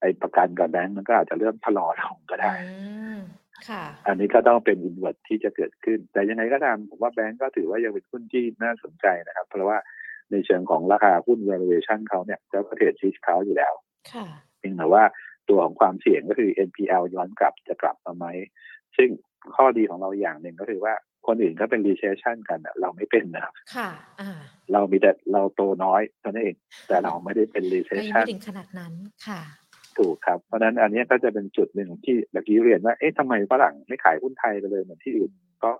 [0.00, 2.72] ไอ้ประกันกับแบงก์มันก็อาจจะเริ่มชะลอลงก็ได้อื
[3.16, 3.18] ม
[3.68, 9.78] ค่ะอันนี้ก็ต้องเป็นอินเวอร์ที่จะเกิดขึ้น แต่ยังไงก็ตามผมว่าแบงก์ก็ถือว่ายังเป็นหุ้นที่น่าสนใจนะครับ เพราะว่า
[10.30, 13.72] ในเชิงของราคาหุ้น valuation เขาเนี่ยก็เทรดชิชเขาอยู่แล้ว
[14.12, 14.26] ค่ะ
[14.58, 15.04] เพียงแต่ว่า
[15.50, 18.26] ตัวของความเสี่ยงก็คือ NPL ย้อนกลับจะกลับมาไหม
[18.96, 19.08] ซึ่ง
[19.56, 20.94] ข้อดีของเราอย่างหนึ่งก็คือว่า
[21.26, 24.38] คนอื่นก็เป็น recession กันอะเราไม่เป็นนะครับ ค่ะอ่า
[24.72, 26.56] เรามีแต่เราโตน้อยเท่านั้นเอง
[26.88, 28.92] แต่เราไม่ได้เป็นเรายัง recession ไม่ถึงขนาดนั้น
[29.26, 29.40] ค่ะ
[29.98, 35.30] ถูกครับ เพราะฉะนั้นอันนี้ก็จะเป็นจุดหนึ่งที่เมื่อกี้เรียนว่า เอ๊ะทำไมฝรั่งไม่ขายหุ้นไทยไปเลยเหมือนที่อื่น
[35.64, 35.70] ก็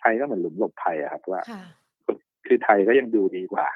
[0.00, 1.62] ไทยก็เหมือนหลุมหลบภัยอะครับว่าค่ะ
[2.46, 3.66] คือไทยก็ยังดูดีกว่า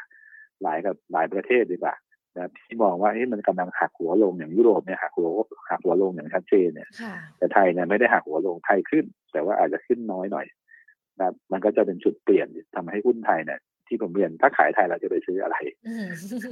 [0.62, 1.94] หลายกับหลายประเทศดีกว่า
[2.36, 5.28] นะครับที่มองว่าเอ๊ะมันกำลังหักหัวลงอย่างยุโรปเนี่ยหักหัว
[5.70, 10.46] หักหัวลงอย่างชัดเจนเนี่ยค่ะแต่ไทยเนี่ยไม่ได้หักหัวลงไทยขึ้น แต่ว่าอาจจะขึ้นน้อยหน่อย
[11.18, 15.56] นะครับมันก็จะเป็นจุดเปลี่ยนทำให้หุ้นไทยเนี่ยที่ผมเรียนถ้าขายไทยเราจะไปซื้ออะไร
[15.88, 16.06] อืม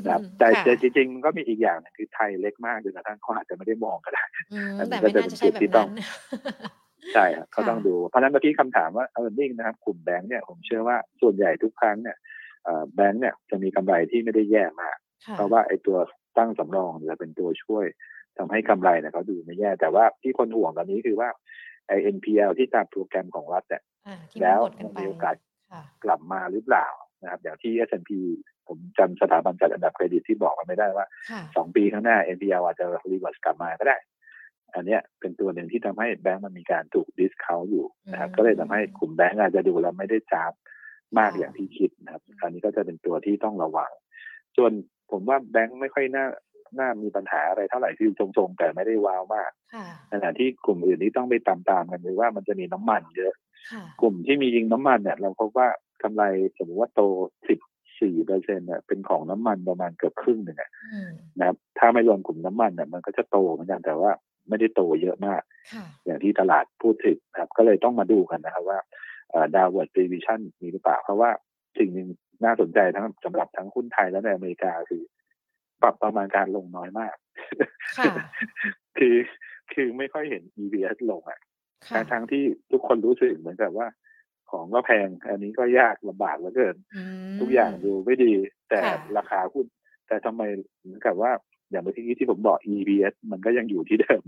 [0.05, 5.91] นะครับแต่ค่ะแต่จริงๆมันก็มีอีกอย่างหนึงคือไทยเล็กมากจนกระทั่งเขาอาจจะไม่ได้มองก็ได้อืมอันนี้แต่ก็ไม่จะน่าเป็นจะใช่จุดแบบที่ต้อนั้งน
[7.15, 12.17] ใช่ครับเขาค่ะต้องดู เพราะฉะนั้นเมื่อกี้คำถามว่า e a r n i n g นะครับกลุ่มแบงค์เนี่ยผมเชื่อว่าส่วนใหญ่ทุกครั้งเนี่ย
[12.65, 15.04] เอ่อแบงค์เนี่ยจะมีกำไรที่ไม่ได้แย่มากค่ะ
[15.37, 15.99] เพราะว่าไอ้ตัว
[16.39, 17.87] ตั้งสำรองจะเป็นตัวช่วย
[18.39, 21.29] ทำให้กำไรเนี่ยเขาดูไม่แย่ แต่ว่าที่คนห่วงตอนนี้คือว่า
[21.89, 25.37] ไอ้ NPL ที่ตามโปรแกรมของรัฐเนี่ยอ่าที่แล้วมันวหมดกันมันไปมีโอกาส
[25.73, 26.87] ค่ะกลับมาหรือเปล่า
[27.23, 28.11] นะครับอย่างที่ S&P
[28.69, 33.97] ผมจำสถาบันจัดอันดับเครดิตที่บอกมาไม่ได้ว่าค่ะสองปีข้างหน้า NPL อาจจะ reverse กลับมาก็ได้
[34.75, 40.53] อันเนี้ยเป็นตัวหนึ่งที่ทำให้แบงก์มันมีการถูก discount อยู่นะครับ ก็เลยทำให้กลุ่มแบงก์อาจจะดูแล้วไม่ได้จ๊าบ
[41.19, 43.91] มากอย่างที่คิดนะครับ อันนี้ก็จะเป็นตัวที่ต้องระวัง
[44.57, 44.73] ส่วน
[45.11, 46.27] ผมว่าแบงก์ไม่ค่อยน่า
[46.79, 49.51] น่ามีปัญหาอะไรเท่าไหร่ที่จริงๆ แต่ไม่ได้ wow มาก
[50.13, 53.33] ขณะที่กลุ่มอื่นที่ต้องไปตามๆกันหรือว่ามันจะมีน้ำมันเยอะ
[54.01, 55.69] กลุ่มที่มียิงน้ำมันเนี่ย เราพบว่า
[56.03, 56.23] กำไร
[56.59, 57.01] สมมติว่าโต
[57.49, 57.59] สิบ
[58.01, 60.59] สี่เปอร์เซ็นต์เนี่ยเป็นของน้ำมันประมาณเกือบครึ่งหนึ่ง
[61.39, 64.11] นะครับถ้าไม่รวมกลุ่มน้ำมันเนี่ยมันก็จะโตเหมือนกันแต่ว่า
[64.49, 65.43] ไม่ได้โตเยอะมาก
[66.05, 68.79] อย่างที่ตลาดพูดถึงนะครับ ก็เลยต้องมาดูกันนะครับว่า
[69.55, 71.31] downward revision มีหรือเปล่า เพราะว่า
[71.79, 72.09] สิ่งหนึ่ง
[72.45, 75.03] น่าสนใจทั้งสำหรับทั้งหุ้นไทยและในอเมริกาคือ
[75.83, 77.17] ปรับประมาณการลงน้อยมาก
[78.97, 79.17] คือ
[79.73, 81.41] คือไม่ค่อยเห็น EBS ลงอะ
[82.13, 83.89] ทั้งที่ทุกคนรู้สึกเหมือนกับว่า
[84.51, 86.77] ของก็แพง อันนี้ก็ยากลำบากเหลือเกิน
[87.41, 88.33] ทุกอย่างดูไม่ดี
[88.69, 88.79] แต่
[89.17, 89.67] ราคาหุ้น
[90.07, 90.43] แต่ทำไม
[90.81, 91.33] เหมือนกับว่า
[91.71, 94.23] อย่างเมื่อกี้ที่ผมบอก EBS มันก็ยังอยู่ที่เดิม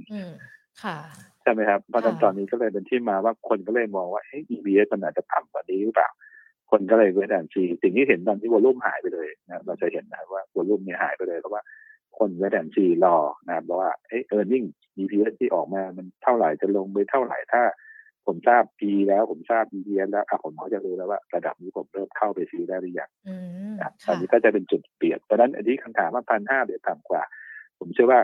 [1.43, 6.11] ใช่ไหมครับเพราะตอนนี้ก็เลยเป็นที่มาว่าคนก็เลยมองว่าเฮ้ย EBS มันอาจจะต่ำกว่านี้หรือเปล่า
[6.71, 11.63] คนก็เลยเวทแอนซีสิ่งที่เห็นตอนที่วอลุ่มหายไปเลยนะเราจะเห็นนะว่าวอลุ่มเนี่ยหายไปเลยเพราะว่า
[12.19, 14.65] คนเวทแอนซีรอนะครับว่าเออเออร์เน็ง
[14.99, 17.63] EPS ที่ออกมามันเท่าไหร่จะลงไปเท่าไหร่ถ้า
[18.27, 23.11] ผมทราบปีแล้วผมทราบ EPS แล้วอะผมก็จะรู้แล้วว่า ระดับนี้ผมเริ่มเข้าไปซื้อได้หรือยัง
[24.09, 27.23] อันนี้ก็จะเป็นจุดเปลี่ยนเพราะนั้นอันนี้คำถามว่าพันห้าเดี๋ยวต่ำกว่า
[27.79, 28.21] ผมเชื่อว่า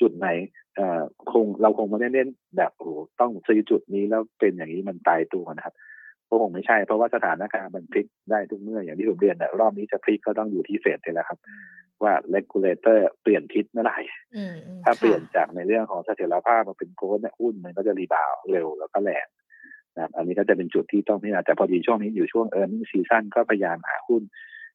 [0.00, 0.28] จุดไหน
[0.74, 2.90] เอ่อคงเราคงไม่ได้เน้นแบบโอ้
[3.20, 5.74] ต้องซื้อจุดนี้แล้วเป็นอย่างนี้มันตายตัวนะครับ
[6.28, 11.38] ก็คงไม่ใช่ เพราะว่าสถานการณ์มันพลิกได้ทุกเมื่ออย่างที่ผมเรียนแต่รอบนี้จะพลิกก็ต้องอยู่ที่เฟดนี่แหละครับ
[12.02, 13.98] ว่า regulator เปลี่ยนทิศเมื่อไหร่
[14.84, 19.26] ถ้าเปลี่ยนจากในเรื่องของเสถียรภาพมาเป็น growth เนี่ยหุ้นมันก็จะ rebound เร็วแล้วก็แรง
[19.96, 24.22] นะอันนี้ก็จะเป็นจุดที่ต้องพิจารณาแต่พอดีช่วงนี้อยู่ช่วง earning season ก็พยายามหาหุ้น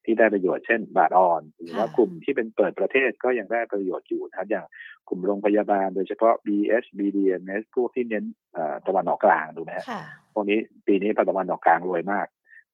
[0.05, 4.65] ที่ได้ประโยชน์เช่น บาทอ่อนหรือว่ากลุ่มที่เป็นเปิดประเทศก็ยังได้ประโยชน์อยู่นะครับอย่าง
[5.07, 8.25] กลุ่มโรงพยาบาลโดยเฉพาะ BS BDMs พวกที่เน้น
[8.87, 9.71] ตะวันออกกลางดูไหม
[10.33, 12.27] พวกนี้ปีนี้ตะวันออกกลางรวยมาก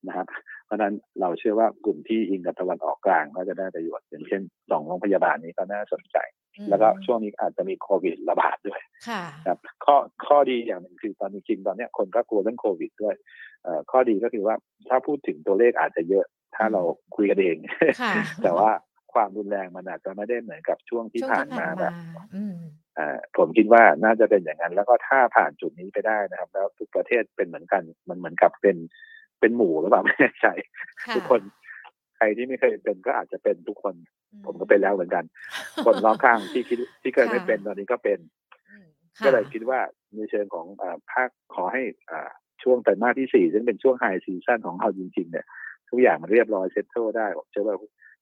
[0.08, 0.28] นะครับ
[0.66, 6.18] เพราะนั้นเราเชื่อว่ากลุ่มที่อิงกับตะวันออกกลางก็จะได้ประโยชน์อย่างเช่นสองโรงพยาบาลนี้ก็น่าสนใจ
[6.70, 8.82] แล้วก็ช่วงนี้อาจจะมีโควิดระบาดด้วย
[9.48, 9.96] ครับข้อ
[10.28, 13.16] ข้อดีอย่างหนึ่งคือตอนจริงตอนนี้คนก็กลัวเรื่องโควิดด้วย
[13.92, 14.56] ข้อดีก็คือว่า
[14.90, 16.26] ถ้าพูดถึงตัวเลขอาจจะเยอะ
[16.56, 16.82] ถ้าเรา
[17.16, 17.58] คุยกันเอง
[18.44, 18.70] แต่ว่า
[19.14, 21.94] ความรุนแรงมันอาจจะไม่ได้เหมือนกับช่วงที่ผ่านมาแบบ
[23.38, 28.78] ผมคิดว่าน่าจะเป็นอย่างนั้น แล้วก็ถ้าผ่านจุดนี้ไปได้นะครับ แล้วทุกประเทศเป็นเหมือนกัน มันเหมือนกับเป็น
[29.40, 30.48] เป็นหมู่หรือเปล่าไม่แน่ใจ
[31.16, 31.42] ทุกคน
[32.18, 33.96] ใครที่ไม่เคยเป็นก็อาจจะเป็นทุกคน
[34.46, 35.24] ผมก็เป็นแล้วเหมือนกัน
[35.86, 38.20] คนรอบข้างที่คิดที่เคยไม่เป็นตอนนี้ก็เป็น
[39.26, 39.80] ก็เลยคิดว่า
[40.16, 40.66] ในเชิงของ
[41.12, 41.84] ภาคขอให้
[42.64, 45.46] ช่วงไตรมาสที่สี่ซึ่งเป็นช่วงไฮซีซั่นของเราจริง ๆ เนี่ย
[45.90, 47.76] ทุกอย่างมันเรียบร้อย settle ได้ผมเชื่อว่า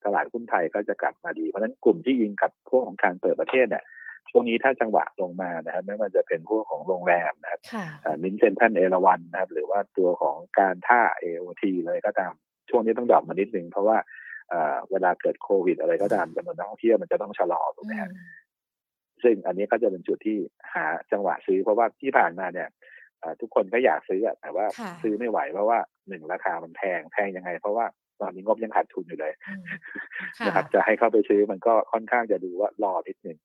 [0.05, 3.83] ตลาดหุ้นไทยก็จะกลับมาดี เพราะฉะนั้นกลุ่มที่ยิงกับพวกของการเปิดประเทศเนี่ย
[4.31, 7.61] ช่วงนี้ถ้าจังหวะลงมานะครับไม่ว่าจะเป็นพวกของโรงแรมนะครับ
[8.23, 12.33] MINT CENTEL เอราวัณนะครับ หรือว่าตัวของการท่า AOT เลยก็ตาม
[12.69, 13.97] ช่วงนี้ต้อง drop มานิดนึงเพราะว่า
[14.91, 18.09] เวลาเกิดโควิดอะไรก็ตามจำนวนนักท่องเที่ยวมันจะต้องชะลอถูกไหมครับ
[19.23, 20.37] ซึ่งอันนี้ก็จะเป็นจุดที่
[20.73, 22.67] หาจังหวะซื้อเพราะว่าที่ผ่านมาเนี่ย
[23.41, 24.65] ทุกคนก็อยากซื้อแต่ว่า
[25.01, 27.85] ซื้อไม่ไหวเพราะว่าหนึ่งราคามันแพงแพงยังไง เพราะว่า
[28.21, 29.33] ตอนนี้งบยังขาดทุนอยู่เลย
[30.45, 33.37] นะครับจะให้เข้าไปซื้อมันก็ค่อนข้างจะดูว่ารอนิดนึง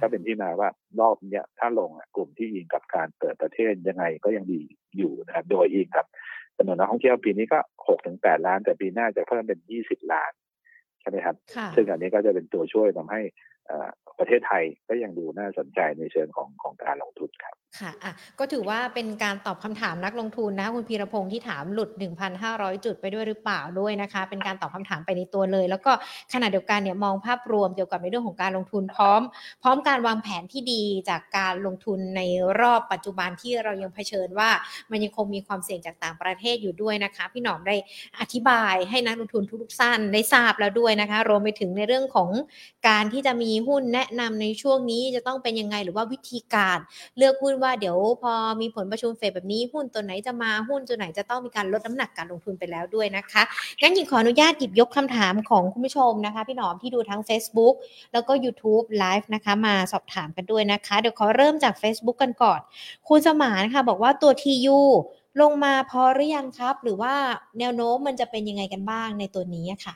[0.00, 0.68] ก็เป็นที่มาว่า
[1.00, 4.60] รอบเนี้ยถ้าลงกลุ่มที่อิงกับการเปิดประเทศยังไงก็ยังดี
[4.96, 6.06] อยู่นะครับโดยอิงครับ
[6.56, 7.58] จำนวนนักท่องเที่ยวปีนี้ก็
[7.88, 10.32] หกถึงแปดล้าน แต่ปีหน้าจะเพิ่มเป็นยี่สิบล้าน
[11.00, 11.36] ใช่ไหมครับ
[11.74, 13.20] ซึ่งอันนี้ก็จะเป็นตัวช่วยทำให้
[14.18, 21.90] ประเทศไทยก็ยังดูน่าสนใจในเชิงของของการลงทุนครับ ค่ะอะ ก็ถือว่าเป็นการตอบคำถามนักลงทุนนะคุณพีรพงศ์ที่ถามหลุด
[22.36, 25.92] 1,500 จุดไปด้วยหรือเปล่าด้วยนะคะ เป็นการตอบคำถามไปในตัวเลย แล้วก็
[26.32, 29.22] ขณะเดียวกันเนี่ยมองภาพรวมเกี่ยวกับในเรื่องของการลงทุนพร้อม
[29.62, 32.20] พร้อมการวางแผนที่ดีจากการลงทุนใน
[32.60, 34.50] รอบปัจจุบันที่เรายังเผชิญว่า
[34.90, 37.76] มันยังคงมีความเสี่ยงจากต่างประเทศอยู่ด้วยนะคะ พี่หนอมได้
[38.20, 42.30] อธิบายให้นักลงทุนทุกๆสั้นได้ทราบแล้วด้วยนะคะ รวมไปถึงในเรื่องของ
[42.88, 46.78] การที่จะมีีหุ้นแนะนำในช่วงนี้จะต้องเป็นยังไงหรือว่าวิธีการ
[47.16, 53.42] เลือกหุ้นว่าเดี๋ยวพอมีผลประชุมเฟดแบบนี้หุ้นตัวไหนจะมาหุ้นตัวไหนจะต้องมีการลดน้ำหนักการลงทุนไปแล้วด้วยนะคะ
[53.80, 57.74] งั้นหญิงขออนุญาตหยิบยกคำถามของคุณผู้ชมนะคะ พี่หนอมที่ดูทั้ง Facebook
[58.12, 62.60] แล้วก็ YouTube Live นะคะ มาสอบถามกันด้วยนะคะ เดี๋ยวขอเริ่มจาก Facebook กันก่อน
[63.08, 64.80] คุณสมานค่ะบอกว่าตัว TU
[65.40, 67.14] ลงมาพอหรือยังครับ หรือว่า
[67.58, 69.94] แนวโน้มมันจะเป็นยังไงกันบ้างในตัวนี้ค่ะ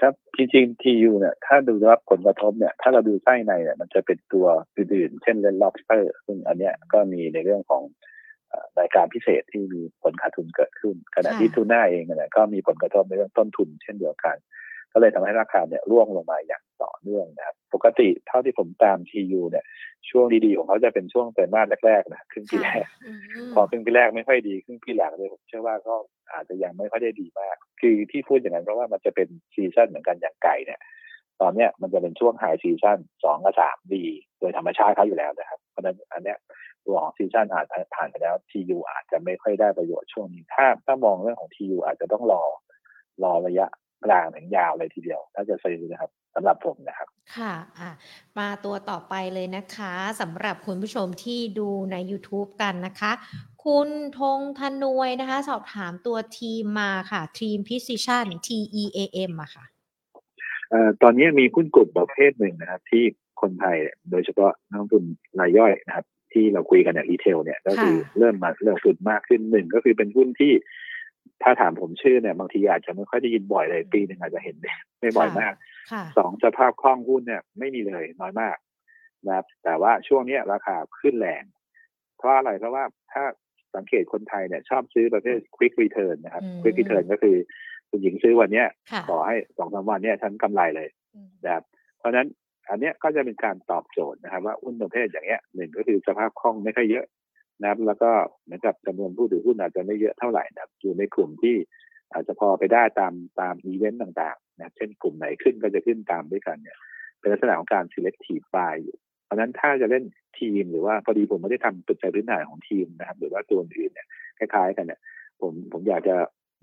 [0.00, 4.46] ครับจริงๆ TU เนี่ยถ้าดูรับผลกระทบเนี่ยถ้าเราดูไส้ในเนี่ยมันจะเป็นตัว
[4.76, 7.82] อื่นๆ เช่นเลน lobster ซึ่งอันเนี้ยก็มีในเรื่องของ
[8.80, 14.36] รายการพิเศษที่มีผลขาดทุนเกิดขึ้น ขณะที่ทูน่าเองเนี่ยก็มีผลกระทบในเรื่องต้นทุนเช่นเดียวกัน
[14.92, 19.64] ก็เลยทำให้ราคาเนี่ยร่วงลงมาอย่างต่อเนื่องนะครับปกติเท่าที่ผมตาม TU เนี่ย
[20.10, 22.84] ช่วงดีๆของเขาจะเป็นช่วงไตรมาสแรกๆนะครึ่งปีแรก
[23.54, 25.94] พอครึ่งปีแรกไม่ค่อยดีครึ่งปีหลังเลยผมเชื่อว่าก็
[26.32, 30.80] อาจจะยังไม่ค่อยได้ดีมาก คือที่พูดอย่างนั้นเพราะว่ามันจะเป็น season เหมือนกันอย่างไก่เนี่ย
[31.40, 34.04] ตอนเนี้ยมันจะเป็นช่วง high season สองกับสามดี
[34.38, 36.38] โดยธรรมชาติเขาอยู่แล้วนะครับ เพราะฉะนั้นอันเนี้ย
[36.86, 42.42] ตัวของ season อาจผ่านไปแล้ว TU อาจจะไม่ค่อยได้ประโยชน์ช่วงนี้ถ้าถ้ามองเรื่องของ TU อาจจะต้องรอ
[43.22, 43.66] รอระยะ
[44.04, 47.90] กลางถึงยาวเลยทีเดียว ถ้าจะซื้อนะครับสำหรับผมนะครับ ค่ะอะ
[48.38, 53.12] มาตัวต่อไปเลยนะคะสำหรับคุณผู้ชมที่ดูใน YouTube กันนะคะ
[53.64, 53.88] คุณ
[54.18, 58.48] ธงธนวยนะคะ สอบถามตัวทีมมาค่ะ Team Precision T
[58.82, 58.98] E A
[59.30, 59.64] M อะค่ะ
[60.70, 63.04] เอ่อตอนนี้มีหุ้นกลุ่มประเภทหนึ่งนะครับ ที่
[63.40, 63.76] คนไทย
[64.10, 65.04] โดยเฉพาะนักลงทุน
[65.40, 70.52] รายย่อยนะครับ ที่เราคุยกันเนี่ยรีเทลเนี่ยก็คือเริ่มมาเริ่มทุนมากขึ้นหนึ่งก็คือเป็นหุ้นที่
[71.42, 74.56] ถ้าถามผมชื่อเนี่ยบางทีอาจจะไม่ค่อยได้ยินบ่อยเลยปีหนึ่งอาจจะเห็น
[75.00, 75.54] ไม่บ่อยมาก
[75.92, 78.56] ค่ะสองสภาพคล่องหุ้นเนี่ยไม่มีเลยน้อยมาก
[79.26, 81.44] นะครับแต่ว่าช่วงเนี้ยราคาขึ้นแรง
[82.18, 83.24] เพราะอะไรเพราะว่าถ้า
[83.76, 87.36] สังเกตคนไทยเนี่ยชอบซื้อประเภท quick return นะครับอืม quick return ก็คือ
[87.88, 91.64] คุณหญิงซื้อวันเนี้ยค่ะขอให้สองสามวันเนี่ยฉันกำไรเลยอืมนะครับ
[91.98, 92.28] เพราะฉะนั้น
[92.68, 97.04] อันเนี้ยก็จะเป็นการตอบโจทย์นะครับ ว่าหุ้นประเภทอย่างเงี้ยหนึ่งก็คือสภาพคล่องไม่ค่อยเยอะ
[97.60, 98.10] นะครับแล้วก็
[98.44, 101.56] เหมือนกับจำนวนผู้ถือหุ้นอาจจะไม่เยอะเท่าไหร่นะครับอยู่ในกลุ่มที่
[102.12, 106.76] อาจจะพอไปได้ตามตามอีเวนต์ต่างๆนะครับเช่นกลุ่มไหนขึ้นก็จะขึ้นตามด้วยกันเนี่ย
[107.20, 110.04] เป็นลักษณะของการ selective buy อยู่เพราะฉะนั้นถ้าจะเล่น
[110.38, 114.06] ทีมหรือว่าพอดีผมไม่ได้ทำปัจจัยพื้นฐานของทีมนะครับ หรือว่าตัวอื่นเนี่ย
[114.38, 115.00] คล้ายๆ กันเนี่ย
[115.40, 116.16] ผมผมอยากจะ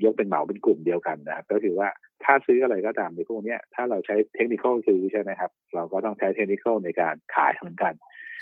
[0.05, 1.87] ยกเป็นเหมาเป็นกลุ่มเดียวกันนะครับก็คือว่า
[2.23, 7.93] ถ้าซื้ออะไรก็ตามในพวกเนี้ยถ้าเราใช้เทคนิคซื้อใช่ไหมครับ เราก็ต้องใช้เทคนิคในการขายเหมือนกัน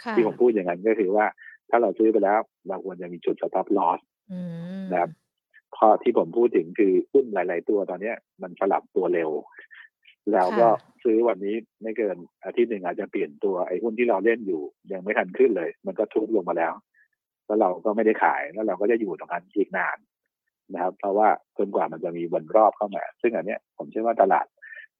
[0.04, 1.26] ค่ะที่ผมพูดอย่างนั้นก็คือว่า
[1.76, 3.99] ถ้าเราซื้อไปแล้ว เราควรจะมีจุด stop loss
[4.32, 4.39] อื
[4.82, 5.09] มนะครับ
[5.74, 9.30] เพราะที่ผมพูดถึงคือหุ้นหลาย ๆ ตัวตอนเนี้ย มันสลับตัวเร็ว
[10.34, 10.67] แล้วก็
[11.03, 14.61] ซื้อวันนี้ไม่เกินอาทิตย์หนึ่งอาจจะเปลี่ยนตัวไอ้หุ้นที่เราเล่นอยู่
[14.91, 16.74] ยังไม่ทันขึ้นเลย มันก็ทุบลงมาแล้ว
[17.45, 19.97] แล้วเราก็ไม่ได้ขายแล้วเราก็จะอยู่ตรงนั้นอีกนาน
[20.74, 24.45] นะครับ เพราะว่าจนกว่ามันจะมีวนรอบเข้ามา ซึ่งอันเนี้ยผมเชื่อว่าตลาด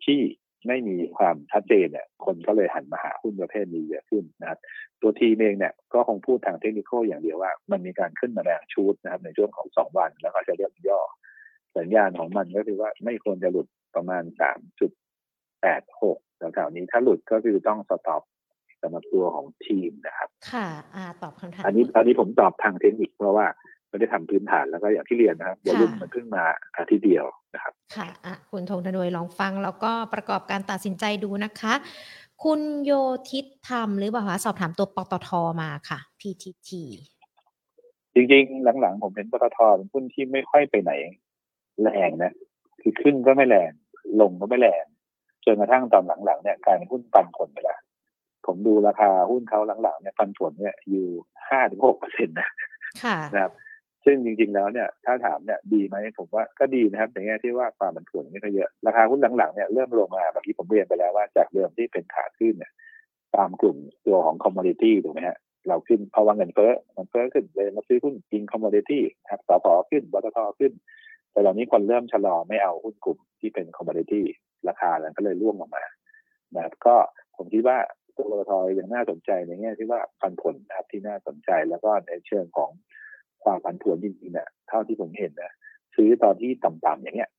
[0.06, 0.20] ที่
[0.68, 4.60] ไม่มีความชัดเจนเนี่ยคนก็เลยหันมาหาหุ้นประเภทนี้เยอะขึ้นนะครับ
[5.02, 11.00] ตัวทีมเองเนี่ยก็คงพูดทางเทคนิคอย่างเดียวว่า มันมีการขึ้นมาแรงชูดนะครับในช่วงของสองวันแล้วก็จะเรียกย่อ
[11.78, 14.92] สัญญาณของมันก็คือว่าไม่ควรจะหลุดประมาณสามจุด
[15.62, 16.18] แปดหก
[16.54, 18.24] แถวๆนี้ถ้าหลุดก็คือต้องสต็อป
[18.82, 23.48] สำหรับตัวของทีมนะครับ ค่ะอ่าตอบคำถามอันนี้อันนี้ผมตอบทางเทคนิคเพราะว่า
[23.94, 26.44] ไม่ได้ทำพื้นฐานแล้วก็อย่างที่เรียนนะครับวอลุ่มมันเพิ่งมา
[26.78, 31.74] อาทิตย์เดียวนะครับค่ะอะคุณธงธนวยลองฟังแล้วก็ประกอบการตัดสินใจดูนะคะ
[32.44, 32.92] คุณโย
[33.32, 35.30] ทิศธรรมหรือเปล่าคะสอบถามตัวปตท
[35.62, 36.70] มาค่ะ PTT
[38.14, 40.92] จริงๆ หลังๆ ผมเห็นปตทเป็นหุ้นที่ไม่ค่อยไปไหน
[41.82, 42.34] แรงนะ
[42.82, 43.72] คือขึ้นก็ไม่แรง
[44.22, 44.86] ลงก็ไม่แรง
[45.46, 47.80] จนกระทั่งตอนหลังๆเนี่ยกลายเป็นหุ้นปันผลไปแล้ว
[48.46, 51.06] ผมดูราคาหุ้นเขาหลังๆเนี่ยปันผลเนี่ยอยู่
[51.50, 52.50] ห้าถึงหกเปอร์เซ็นต์นะ
[53.04, 53.54] ค่ะนะครับ
[54.06, 62.72] ซึ่งจริงๆแล้วเนี่ยถ้าถามเนี่ยดีไหมผมว่าก็ดีนะครับในแง่ที่ว่าความผันผวนไม่ค่อยเยอะ ราคาหุ้นหลังๆเนี่ยเริ่มลงมาเมื่อกี้ผมเรียนไปแล้วว่าจากเดิมที่เป็นขาขึ้นเนี่ย
[63.36, 65.38] ตามกลุ่มตัวของคอมม o ดิตี้ถูกไหมฮะ
[65.68, 70.72] เราขึ้นเพราะว่าเงินเฟ้อเงินเฟ้อขึ้นเลยมาซื้อหุ้นกินคอมม o ดิตี้ครับสผขึ้นปตทขึ้น
[71.32, 74.26] แต่ตอนนี้คนเริ่มชะลอไม่เอาหุ้นกลุ่มที่เป็นคอมม o ดิตี้
[74.68, 75.84] ราคาแล้วก็เลยร่วงลงมา
[76.56, 76.96] นะครับก็
[77.38, 77.78] ผมคิดว่า
[78.16, 82.72] ตัวปตทยังน่าสนใจในแง่ที่ว่าปันผลนะครับที่น่าสนใจแล้วก็ในเชิงของ
[83.44, 85.52] ความผันผวนจริงๆเนี่ยเท่าที่ผมเห็นนะ
[85.96, 87.30] ซื้อตอนที่ต่ำๆอย่างเงี้ย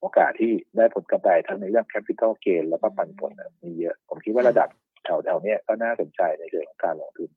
[0.00, 4.68] โอกาสที่ได้ผลกำไรทั้งในเรื่อง capital gain แล้วก็ปันผลนะมีเยอะ ผมคิดว่าระดับ
[5.04, 7.30] แถวๆเนี้ยก็น่าสนใจในเรื่องของการลงทุน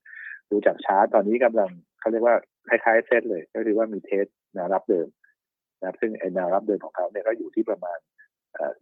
[0.50, 1.70] ดูจากชาร์ตตอนนี้กำลัง
[2.00, 2.36] เขาเรียกว่า
[2.70, 5.08] คล้ายๆเซตเลย ก็คือว่ามี test แนวรับเดิม
[5.80, 8.00] นะครับซึ่งไอ้แนวรับเดิมของเขาเนี่ยก็อยู่ที่ประมาณ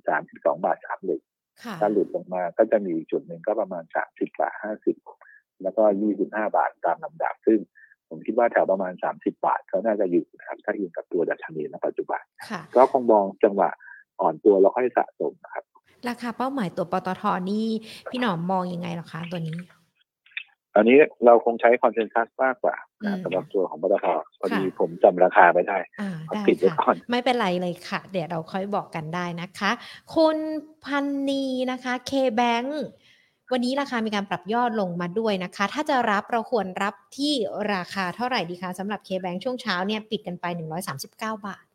[0.08, 1.22] สามสิบสองบาทสามหนึ่ง
[1.64, 4.96] ค่ะถ้าหลุดลงมาก็จะมีจุดหนึ่งก็ประมาณสามสิบบาทห้าสิบ
[5.64, 7.60] แล้วก็ยี่สิบห้าบาทตามลำดับซึ่ง
[8.10, 13.70] ผมคิดว่าแถวประมาณสามสิบบาทเขาน่าจะอยู่นะครับถ้าอิงกับตัวดัชนีณปัจจุบันค่ะก็คงมองจังหวะ
[14.22, 15.64] อ่อนตัวแล้วค่อยสะสมนะครับ
[16.10, 17.68] ราคาเป้าหมายตัวปตทนี่
[18.10, 19.58] พี่หนอมมองยังไงเหรอคะตัวนี้
[20.76, 24.06] อันนี้เราคงใช้คอนเซนแซสมากกว่าอืนะมสำหรับตัวของปตท
[24.40, 29.72] พอดีค่ะผมจำราคาไม่ได้อ่าเอาได้ปิดไว้ค่ะก่อนไม่เป็นไรเลยค่ะ เดี๋ยวเราค่อยบอกกันได้นะคะ
[30.16, 30.38] คุณ
[30.86, 32.70] พันนีนะคะ K-Bank
[33.54, 37.34] วันนี้ราคามีการปรับยอดลงมาด้วยนะคะ ถ้าจะรับเราควรรับที่
[37.74, 40.46] ราคาเท่าไหร่ดีคะสำหรับ K-Bank ช่วงเช้าเนี่ยปิดกันไป
[40.96, 41.66] 139 บาท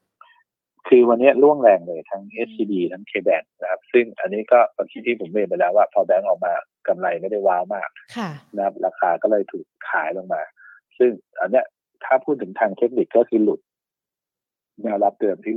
[0.88, 6.52] คือวันนี้ร่วงแรงเลยทั้ง SCB ทั้ง KBank นะครับ ซึ่งอันนี้ก็ตอนที่ที่ผมเรียนไปแล้วว่าพอแบงก์ออกมา
[6.88, 10.42] กำไรไม่ได้ว้าวมากค่ะนะครับราคาก็เลยถูกขายลงมา
[10.98, 11.10] ซึ่ง
[11.40, 11.66] อันเนี้ย
[12.04, 13.60] ถ้าพูดถึงทางเทคนิคก็คือหลุด
[14.82, 15.54] แนวรับเดิมที่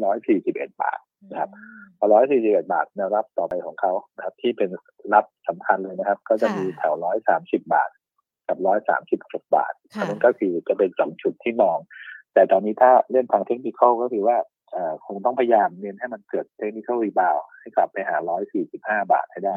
[0.48, 1.00] 141 บาท
[1.30, 1.50] นะครับ
[1.98, 4.70] พอร้อยสี่สิบเอ็ดบาทแนวรับต่อไปของเขานะครับ ที่เป็น
[5.14, 7.90] รับสำคัญเลยนะครับ ก็จะมีแถวร้อยสามสิบบาท
[8.48, 11.78] กับร้อยสามสิบหกบาทอันนั้นก็คือจะเป็นสองจุดที่มอง
[12.34, 14.38] แต่ตอนนี้ถ้าเล่นทางเทคนิคก็คือว่า
[15.06, 19.56] คงต้องพยายามเน้นให้มันเกิดเทคนิครีบาวให้กลับไปหาร้อยสี่สิบห้าบาทให้ได้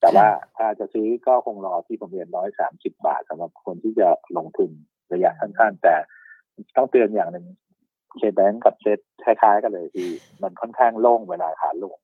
[0.00, 4.70] แต่ว่าถ้าจะซื้อก็คงรอที่ผมเรียนร้อยสามสิบาทสำหรับคนที่จะลงทุน
[5.12, 5.94] ระยะสั้นๆแต่
[6.76, 7.46] ต้องเตือนอย่างหนึ่ง
[8.16, 10.08] เคแบงกับเซตคล้ายๆ กันเลยที่
[10.42, 11.96] มันค่อนข้างโล่งเวลาขาลง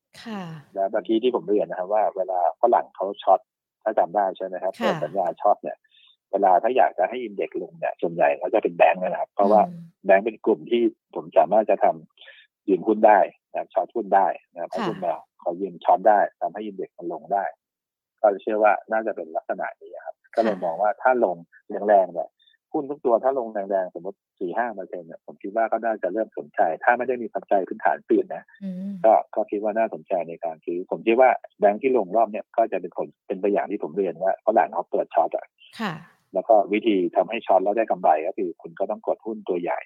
[0.74, 3.40] แล้วเมื่อกี้ที่ผมเรียนนะครับว่าเวลาฝรั่งเขาช็อต
[3.82, 5.78] ถ้าจำได้ใช่ไหมครับเปิดสัญญาช็อตเนี่ย
[6.32, 9.62] เวลาถ้าอยากจะให้อินเด็กลงเนี่ยส่วนใหญ่เขาจะเป็นแบงค์นะครับ เพราะว่า
[10.04, 10.82] แบงค์เป็นกลุ่มที่
[11.14, 13.18] ผมสามารถจะทำยืนหุ้นได้
[13.52, 17.44] นะช็อตหุ้นได้นะครับหุ้นมาเขายืนช็อตได้ทำให้อินเด็กมันลงได้
[18.20, 21.36] ก็เชื่อว่าน่าจะเป็นลักษณะนี้ครับ ก็เลยมองว่าถ้าลง
[21.88, 22.28] แรงๆเนี่ย
[22.72, 28.44] หุ้นทุกตัวถ้าลงแรงๆ สมมติสี่ห้าเปอร์เซ็นเนี่ยผมคิดว่าก็น่าจะเริ่มสนใจ ถ้าไม่ได้มีปัจจัยพื้นฐานเปลี่ยนนะ
[29.04, 35.46] ก็ก็คิดว่าน่าสนใจในการซื้อผมคิดว่าแบงค์ที่ลงรอบเนี่ยก็จะเป็นผลเป็นไปอย่างที่ผมเรียนว่าเขาหลานเขาเปิดช็อตอะ
[36.34, 39.80] แล้วก็วิธีทำให้ช็อตแล้วได้กำไรก็คือคุณก็ต้องกดหุ้นตัวใหญ่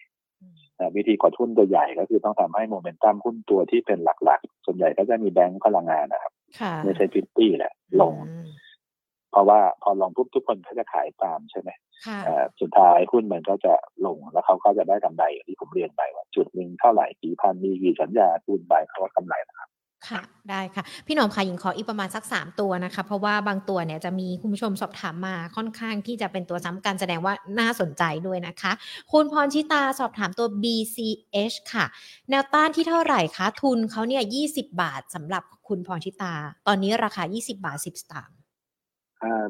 [0.97, 6.33] วิธีกดหุ้นตัวใหญ่ก็คือต้องทำให้โมเมนตัมหุ้นตัวที่เป็นหลักๆ ส่วนใหญ่ก็จะมีแบงค์พลังงานนะครับ
[6.85, 8.15] ไม่ใช่ฟิตตี้แหละลง
[9.35, 11.71] เพราะว่าพอลงปุ๊บทุกคนเขาจะขายตามใช่ไหม
[12.61, 13.75] สุดท้ายหุ้นมันก็จะ
[14.07, 19.69] ลงแล้วเขาก็จะได้กำไรอย่างที่ผมเรียนไปว่าจุดหนึ่งเท่าไหร่กี่พันมีกี่สัญญาคูณไปเขาก็กำไรนะครับ
[20.09, 28.73] ค่ะได้ค่ะ พี่หนอมค่ะยิงขออีกประมาณสักสามตัวนะคะ เพราะว่าบางตัวเนี่ยจะมีคุณผู้ชมสอบถามมาค่อนข้างที่จะเป็นตัวซ้ำกันแสดงว่าน่าสนใจด้วยนะคะ
[29.13, 31.85] คุณพรชิตาสอบถามตัว BCH ค่ะ
[32.31, 36.35] แนวต้านที่เท่าไหร่คะ ทุนเขาเนี่ยยี่สิบาทสำหรับคุณพรชิตา
[36.67, 38.37] ตอนนี้ราคา 20 บาท 10สตางค์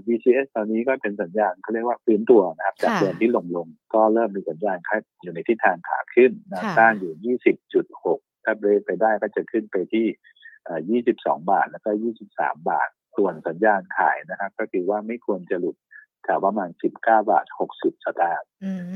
[0.07, 7.37] BCS ตอนนี้ก็เป็นสัญญาณเขาเรียกว่าฟื้นตัวนะครับจากเดือนที่ลงลง ก็เริ่มมีสัญญาณค่าอยู่ในทิศทางขาขึ้นนะต้านอยู่
[7.79, 11.91] 20.6 ถ้าเบรกไปได้ก็จะขึ้นไปที่ 22 บาท แล้วก็
[12.31, 15.77] 23 บาท ส่วนสัญญาณขายนะครับ ก็คือว่าไม่ควรจะหลุด
[16.25, 17.47] แถวประมาณ 19 บาท
[17.77, 18.49] 60 สตางค์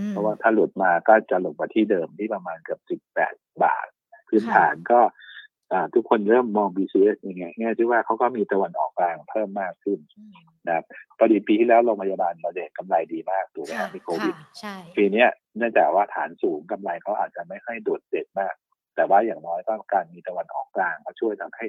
[0.09, 2.81] เพราะว่าถ้าหลุดมาก็จะลงมาที่เดิมที่ประมาณเกือบ
[3.25, 3.87] 18 บาท
[4.29, 5.01] พื้นฐานก็
[5.95, 9.99] ทุกคนเริ่มมอง BCS ยังไงแง่ที่ว่าเขาก็มีตะวันออกกลางเพิ่มมากขึ้น
[10.67, 10.85] นะครับ
[11.19, 14.35] พอดีปีที่แล้วโรงพยาบาลเราเด็กกำไรดีมากถูกไหมมีโควิด
[14.97, 15.25] ปีนี้
[15.57, 18.55] เนื่องจากว่าฐานสูงกำไรเขาอาจจะไม่ค่อยโดดเด่นมาก
[18.97, 21.67] แต่ว่าอย่างน้อยก็การมีตะวันออกกลางเขาช่วยทำให้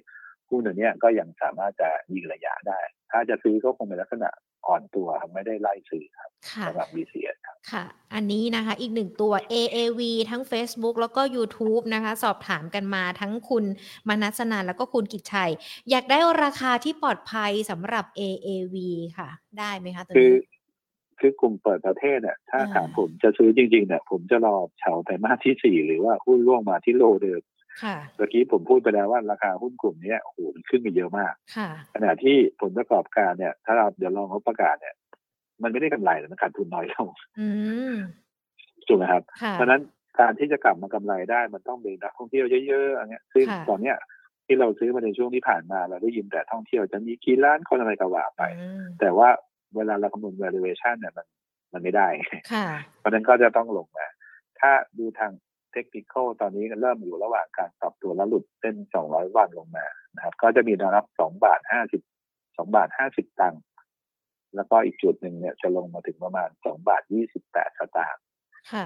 [0.50, 2.80] หุ้นตัวนี้ก็ยังสามารถจะยิงระยะได้
[3.12, 4.30] ถ้าจะซื้อก็คงเป็นลักษณะ
[4.68, 6.30] อ่อนตัวไม่ได้ไล่ซื้อครับ
[6.68, 13.66] สำหรับ BCS ครับค่ะ อันนี้นะคะอีกหนึ่งตัว AAV ทั้ง Facebook แล้วก็ YouTube นะคะ สอบถามกันมาทั้งคุณ
[14.10, 15.52] มนัสนาแล้วก็คุณกิจชัย
[15.90, 18.76] อยากได้ราคาที่ปลอดภัยสำหรับ AAV
[19.18, 19.30] ค่ะ
[19.60, 20.40] ได้ไหมคะตอนนี้
[21.20, 27.42] คือกลุ่มเปิดประเทศเนี่ยถ้าถามผมจะซื้อจริงๆเนี่ยผมจะรอเฉาไตรมาสที่สี่หรือว่าหุ้นร่วงมาที่โลเดิม
[28.18, 31.34] เมื่อกี้ผมพูดไปแล้วว่าราคาหุ้นกลุ่มนี้โอ้โหมันขึ้นไปเยอะมาก
[31.94, 34.96] ขณะที่ผลประกอบการเนี่ย ถ้าเราเดี๋ยวลองเขาประกาศเนี่ย
[35.64, 37.10] มันไม่ได้กำไรแต่มันขาดทุนน้อยลง
[38.88, 39.24] ถูกไหมครับ
[39.54, 39.82] เพราะนั้น
[40.20, 43.98] การที่จะกลับมากำไรได้มันต้องมีนักท่องเที่ยวเยอะๆอันนี้ซึ่งตอนเนี้ย
[44.46, 48.42] ที่เราซื้อมาในช่วงที่ผ่านมาเราได้ยินแต่ท่องเที่ยวจะมีกี่ล้านคนอะไรก็ว่าไป
[49.00, 49.30] แต่ว่า
[49.76, 51.28] เวลาเราคำนวณ valuation เนี่ยมัน
[51.74, 52.08] มันไม่ได้
[53.00, 54.06] เพราะนั้นก็จะต้องลงมา
[54.60, 55.32] ถ้าดูทาง
[55.74, 62.02] เทคนิคตอนนี้เริ่มอยู่ระหว่างการปรับตัวแล้วหลุดเส้น 200 วันลงมานะครับ ก็จะมีแนวรับ 2 บาท 50
[62.38, 63.62] 2 บาท 50 ตังค์
[64.56, 67.04] แล้วก็อีกจุดหนึ่งเนี่ยจะลงมาถึงประมาณ 2 บาท
[67.42, 68.24] 28 สตางค์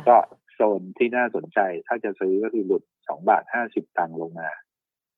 [0.09, 0.17] ก็
[0.53, 4.49] โซนที่น่าสนใจถ้าจะซื้อก็คือหลุด 2 บาท 50 ตังค์ลงมา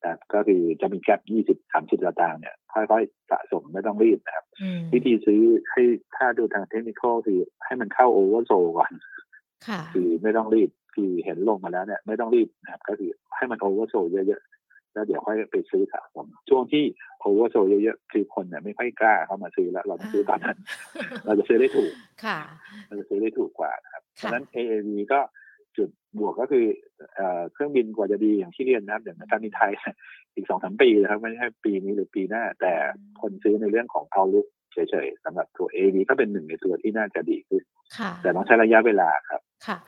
[0.04, 4.44] นะก็คือจะมี gap 20 30สตางค์เนี่ย ค่อยๆสะสมไม่ต้องรีบนะครับ
[4.92, 5.82] วิธีซื้อให้
[6.16, 8.92] ถ้าดูทางเทคนิคคือให้มันเข้า oversold ก่อน
[9.94, 16.84] คือไม่ต้องรีบ คือเห็นลงมาแล้วเนี่ยไม่ต้องรีบนะครับก็คือให้มัน oversold เยอะๆ แล้วเดี๋ยวค่อยไปซื้อสะสมช่วงที่
[17.20, 20.56] oversold เยอะๆคือคนเนี่ยไม่ค่อยกล้าเข้ามาซื้อแล้วเราต้องซื้อตอนนั้น
[21.26, 21.92] เราจะซื้อได้ถูก
[22.24, 22.38] ค่ะ
[22.86, 25.20] เราจะซื้อได้ถูกกว่านะครับเพราะนั้น AAV ก็
[25.76, 25.88] จุด
[26.18, 26.64] บวกก็คือ
[27.52, 29.72] เครื่องบินกว่าจะดีอย่างที่เรียนนะครับอย่างการบินไทย
[30.34, 32.72] อีกสองสามปีนะครับไม่ใช่ปีนี้หรือปีหน้า แต่
[33.20, 37.62] คนซื้อในเรื่องของเอาลุกเฉยๆสำหรับตัว AV ก็เป็นหนึ่งในตัวที่น่าจะดีขึ้น
[38.22, 39.78] แต่ต้องใช้ระยะเวลาครับ ค่ะ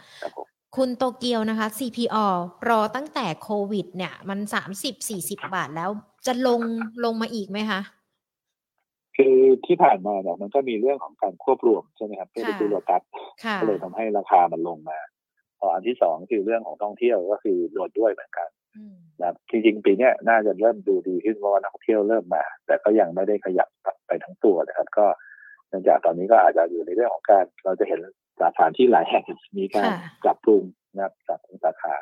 [0.68, 2.26] ครับผมคุณโตเกียวนะคะ CPO
[2.68, 5.90] รอตั้งแต่โควิด เนี่ย มันสามสิบสี่สิบาทแล้ว
[6.26, 6.60] จะลง
[7.04, 7.80] ลงมาอีกไหมคะ
[9.16, 13.02] คือที่ผ่านมาเนี่ยมันก็มีเรื่องของการควบรวมใช่ไหมครับเพื่อไปซื้อโลตัส
[13.60, 14.98] ก็เลยทำให้ราคามันลงมา
[15.58, 18.48] พออันที่สองคือเรื่องของท่องเที่ยวก็คือโดดด้วยเหมือนกัน
[19.20, 23.68] นะจริงๆปีนี้น่าจะเริ่มดูดีขึ้นเพราะว่านักท่องเที่ยวเริ่มมา แต่ก็ยังไม่ได้ขยับ
[24.06, 25.06] ไปทั้งตัวนะครับ ก็
[25.68, 28.00] เนื่องจากตอนนี้ก็อาจจะอยู่ในเรื่องของการเราจะเห็น
[28.40, 29.24] สถานที่หลายแห่ง
[29.58, 29.88] มีการ
[30.24, 30.62] ปรับปรุง
[30.94, 31.94] นะครับจากสาขา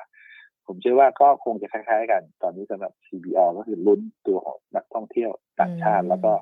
[0.67, 5.31] ผมเชื่อว่าก็คงจะคล้ายๆกัน ตอนนี้สำหรับ CBO ก็คือลุ้นตัวของนักท่องเที่ยว
[5.61, 6.33] ต่างชาติแล้วก็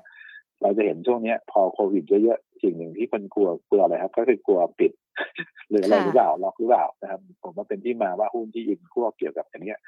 [0.61, 4.91] เราจะเห็นช่วงนี้พอโควิดเยอะๆสิ่งหนึ่งที่คนกลัวกลัวอะไรครับ ก็คือกลัวปิด
[5.69, 9.79] หรืออะไรหรือเปล่าล็อกหรือเปล่านะครับ ผมว่าเป็นที่มาว่าหุ้นที่อินพวกเกี่ยวกับอย่างเนี้ย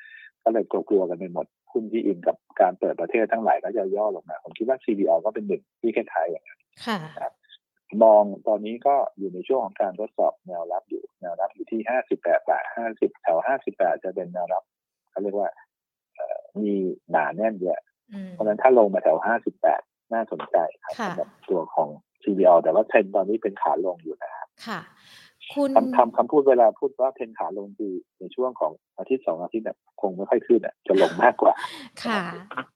[0.43, 6.99] ก็เลยกลัวๆกันไปหมดหุ้นที่อินกับการเปิดประเทศทั้งหลายก็จะย่อลงมาผมคิดว่า CBO ก็เป็นหนึ่งที่คล้ายๆอย่างนั้นค่ะ
[8.03, 14.63] มองตอนนี้ก็อยู่ในช่วงของการทดสอบแนวรับอยู่แนวรับอยู่ที่ห้าสิบแปดบาทห้าสิบแถวห้าสิบแปดจะเป็นแนวรับ
[15.09, 15.49] เขาเรียกว่า
[16.61, 16.73] มี
[17.11, 17.81] หนาแน่นเยอะ
[18.31, 19.81] เพราะฉะนั้นถ้าลงมาแถวห้าสิบแปด
[20.13, 21.89] น่าสนใจครับสำหรับตัวของ
[22.23, 24.79] CBO แต่ว่าเทรนตอนนี้เป็นขาลงอยู่นะครับค่ะ
[25.55, 31.53] คุณคำทำคำพูดเวลาพูดว่าเทรนขาลงคือในช่วงของอาทิตย์สองอาทิตย์เนี่ยคงไม่ค่อยขึ้นอะจะลงมากกว่า
[32.03, 32.21] ค่ะ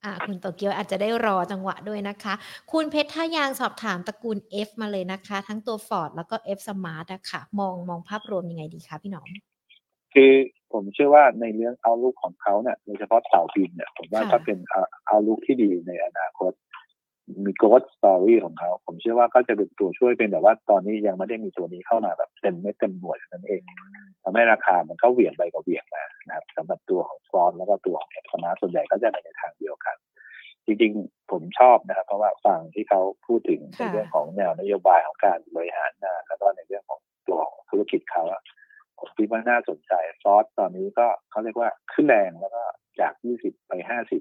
[0.03, 2.33] อ่าคุณโตเกียวอาจจะได้รอจังหวะด้วยนะคะ
[2.71, 9.27] คุณเพชรท่ายางสอบถามตระกูล F มาเลยนะคะ ทั้งตัว Ford แล้วก็ F Smart อะค่ะ มองมองภาพรวมยังไงดีคะพี่หนอม
[10.13, 10.31] คือ
[10.73, 14.57] ผมเชื่อว่าในเรื่อง outlook ของเขาเนี่ยโดยเฉพาะเต่าบินเนี่ยผมว่าก็เป็น
[15.07, 16.51] outlook ที่ดีในอนาคต
[17.45, 23.61] มี growth story ของเขา ผมเชื่อว่าก็จะเป็นตัวช่วยเป็นแต่ว่าตอนนี้ยังไม่ได้มีตัวนี้เข้ามาแบบเต็มไม่เต็มหน่วยนั่นเอง
[24.23, 29.95] ทำให้ราคามันก็เหวี่ยงไปกับเหวี่ยงมานะครับสำหรับตัวของ FORTH แล้วก็ตัวของ FSMART ส่วนใหญ่ก็จะไปในทางเดียวกัน
[30.65, 38.23] จริงๆ ผมชอบนะครับ เพราะว่าฟังที่เขาพูดถึงในเรื่องของแนวนโยบายของการบริหารงานแล้วก็ในเรื่องของตัวของธุรกิจเขา
[39.01, 39.93] ผมคิดว่าน่าสนใจ
[40.23, 42.63] FORTH ตอนนี้ก็เขาเรียกว่าขึ้นแรงแล้วก็
[42.99, 43.71] จาก 20 ไป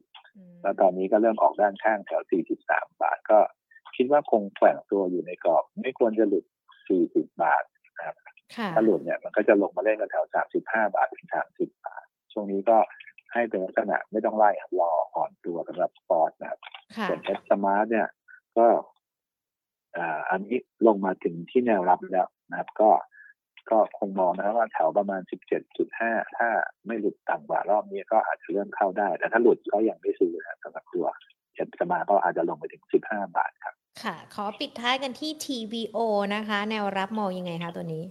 [0.07, 2.22] 50 แล้วตอนนี้ก็เริ่มออกด้านข้างแถว
[2.62, 3.39] 43 บาทก็
[3.97, 6.45] คิดว่าคงแกว่งตัวอยู่ในกรอบ ไม่ควรจะหลุด
[6.93, 7.64] 40 บาท
[7.97, 8.16] นะครับ
[8.74, 12.78] ถ้าหลุดเนี่ยมันก็จะลงมาเล่นกันแถว 35 บาทถึง 30 บาท ช่วงนี้ก็
[13.33, 14.51] ให้เป็นลักษณะไม่ต้องไล่
[14.81, 16.61] รออ่อนตัวสำหรับ FORTH นะครับ
[17.09, 18.09] ส่วน FSMART เนี่ย
[18.59, 18.66] ก็
[20.31, 20.57] อันนี้
[20.87, 22.91] ลงมาถึงที่แนวรับแล้วนะครับ ก็
[23.70, 25.20] ก็คงมองนะครับว่าแถวประมาณ
[25.78, 26.48] 17.5 ถ้า
[26.86, 31.06] ไม่หลุดต่ำกว่ารอบนี้ก็อาจจะเริ่มเข้าได้ แต่ถ้าหลุดก็ยังไม่ซื้อนะสำหรับตัว
[31.54, 35.98] เจ็ดสมาก็อาจจะลงไปถึง 15 บาทครับ ค่ะ ขอปิดท้ายกันที่ TVO
[36.34, 38.04] นะคะ แนวรับมองยังไงคะตัวนี้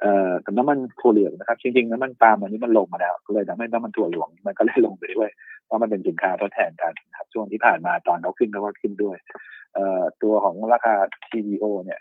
[0.00, 5.30] เอ่อน้ำมันถั่วเหลืองนะครับ จริงๆน้ำมันปาล์มอันนี้มันลงมาแล้ว ก็เลยทำให้น้ำมันถั่วเหลืองมันก็เลยลงไปด้วย
[5.64, 9.16] เพราะมันเป็นสินค้าทดแทนกันครับช่วงที่ผ่านมาตอนเขาขึ้นเขาก็ขึ้นด้วย
[9.74, 10.94] เอ่อตัวของราคา
[11.30, 12.00] TVO เนี่ย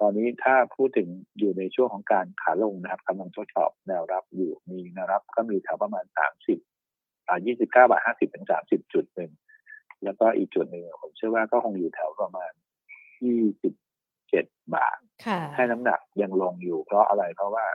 [0.00, 6.04] ตอนนี้ถ้าพูดถึงอยู่ในช่วงของการขาลงนะครับกำลังทดสอบแนวรับอยู่มีแนวรับก็มีแถวประมาณ
[6.66, 9.32] 30อ่า29บาท50ถึง30จุดหนึ่ง
[10.04, 12.52] แล้วก็อีกจุดหนึ่งผมเชื่อว่าก็คงอยู่แถวประมาณ
[13.62, 14.98] 27 บาท
[15.54, 17.66] ให้น้ำหนักยังลงอยู่ เพราะอะไรเพราะว่า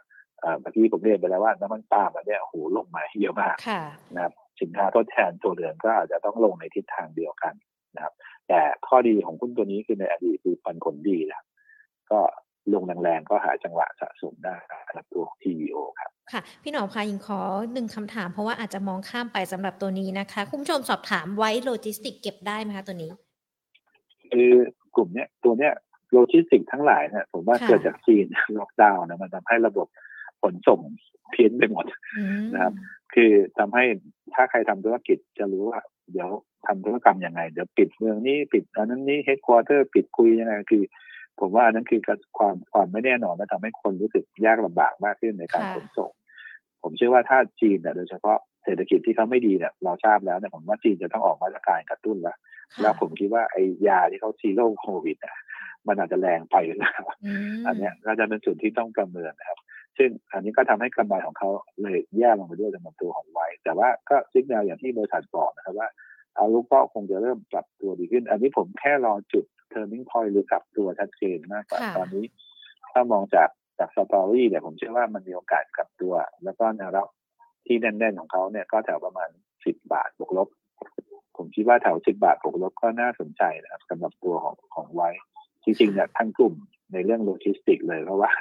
[0.42, 3.56] เมื่อกี้ผมเรียนไปแล้วว่าน้ำมันปาล์มอันเนี้ยโหลงมาเยอะมาก
[4.16, 7.54] นะครับสินค้าทดแทนตัวอื่นก็อาจจะต้องลงในทิศทางเดียวกัน
[7.96, 8.14] นะครับ
[8.48, 11.44] แต่ข้อดีของหุ้นตัวนี้คือในอดีตคือปันผลดีแล้ว
[12.12, 12.20] ก็
[12.74, 14.56] ลงแรงๆก็หาจังหวะสะสมได้
[14.88, 17.40] สำหรับตัว TVO ครับค่ะ พี่หนอมคะยิงขอ
[17.74, 23.12] หนึ่งคำถามเพราะว่าอาจจะมองข้ามไปสำหรับตัวนี้นะคะ คุณผู้ชมสอบถามไว้โลจิสติกเก็บได้ไหมคะตัวนี้
[24.32, 24.52] คือ
[24.96, 25.74] กลุ่มเนี้ยตัวเนี้ย
[26.14, 28.26] โลจิสติกทั้งหลายเนี่ยผมว่าเกิดจากจีน
[28.60, 29.88] ล็อกดาวน์นะมันทำให้ระบบ
[30.42, 30.80] ขนส่ง
[31.32, 31.86] เพี้ยนไปหมด
[32.54, 32.74] นะครับ
[33.14, 33.84] คือทำให้
[34.34, 35.82] ถ้าใครทำธุรกิจจะรู้ว่า
[36.12, 36.30] เดี๋ยว
[36.66, 40.84] ทำธุรกรรมยังไง เดี๋ยวปิดเมืองนี้ปิดอันนั้นนี้ headquarter ปิดคุยยังไงคือ
[41.40, 42.02] ผมว่านั้นคือ
[42.38, 46.12] ความความไม่แน่นอนและทำให้คนรู้สึกยากลำบากมากขึ้นในการขนส่ง
[46.84, 52.38] ผมเชื่อว่าถ้าจีนเนี่ยโดยเฉพาะเศรษฐกิจที่เขาไม่ดีเนี่ยเราทราบแล้วเนี่ยผมว่าจีนจะต้องออกมาตรการกระตุ้นแล้ว
[52.82, 55.36] แล้วผมคิดว่าไอ้ยาที่เขา zero โควิดอะ
[55.88, 57.04] มันอาจจะแรงไปแล้ว
[57.68, 59.60] อันนี้ก็จะเป็นส่วนที่ต้องประเมินนะครับ
[59.98, 61.50] ซึ่งอันนี้ก็ทำให้กำไรของเขา
[61.82, 65.88] เลยแย่ลงไปด้วยสำหรับตัวของ WICE แต่ว่าก็ signal อย่างที่บริษัทบอกนะครับว่า
[66.38, 69.46] outlook ก็คงจะเริ่มปรับตัวดีขึ้น อันนี้ผมแค่รอจุด
[69.80, 72.26] turning point หรือกลับตัวชัดเจนมากกว่าตอนนี้
[72.92, 73.50] ถ้ามองจาก
[73.80, 76.14] จาก story เนี่ยผมเชื่อว่ามันมีโอกาสกลับตัว
[76.44, 77.08] แล้วก็แนวรับ
[77.66, 79.30] ที่แน่นๆของเขาเนี่ยก็แถวประมาณ
[79.66, 80.48] สิบบาทบวกลบ
[81.38, 85.10] ผมคิดว่าแถวสิบบาทบวกลบก็น่าสนใจนะครับสำหรับตัวของของไว้
[85.64, 86.54] จริงๆเนี่ยทั้งกลุ่ม
[86.94, 88.32] ในเรื่องโลจิสติกเลยเพราะว่า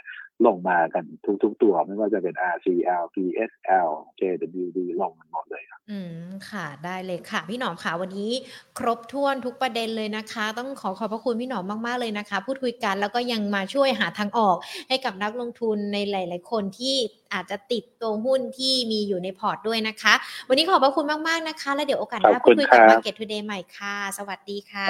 [0.47, 1.05] ลงมากัน
[1.43, 3.89] ทุกๆตัว ไม่ว่าจะเป็น RCL PSL
[4.21, 8.33] JWD ลงมันหมดเลยครับอืมค่ะได้เลยค่ะ พี่หนอมค่ะวันนี้
[8.79, 14.57] ครบถ้วนทุกประเด็นเลยนะคะ ต้องขอขอบพระคุณพี่หนอมมากๆเลยนะคะ พูดคุยกันแล้วก็ยังมาช่วยหาทางออก
[14.89, 16.97] ให้กับนักลงทุนในหลาย ๆ คนที่
[17.33, 20.15] อาจจะติดตัวหุ้นที่มีอยู่ในพอร์ตด้วยนะคะ
[20.49, 24.87] วันนี้ขอบพระคุณมากๆนะคะ แล้วเดี๋ยวโอกาสหน้าพูดคุยกับ Market Today ใหม่ค่ะ สวัสดีค่ะ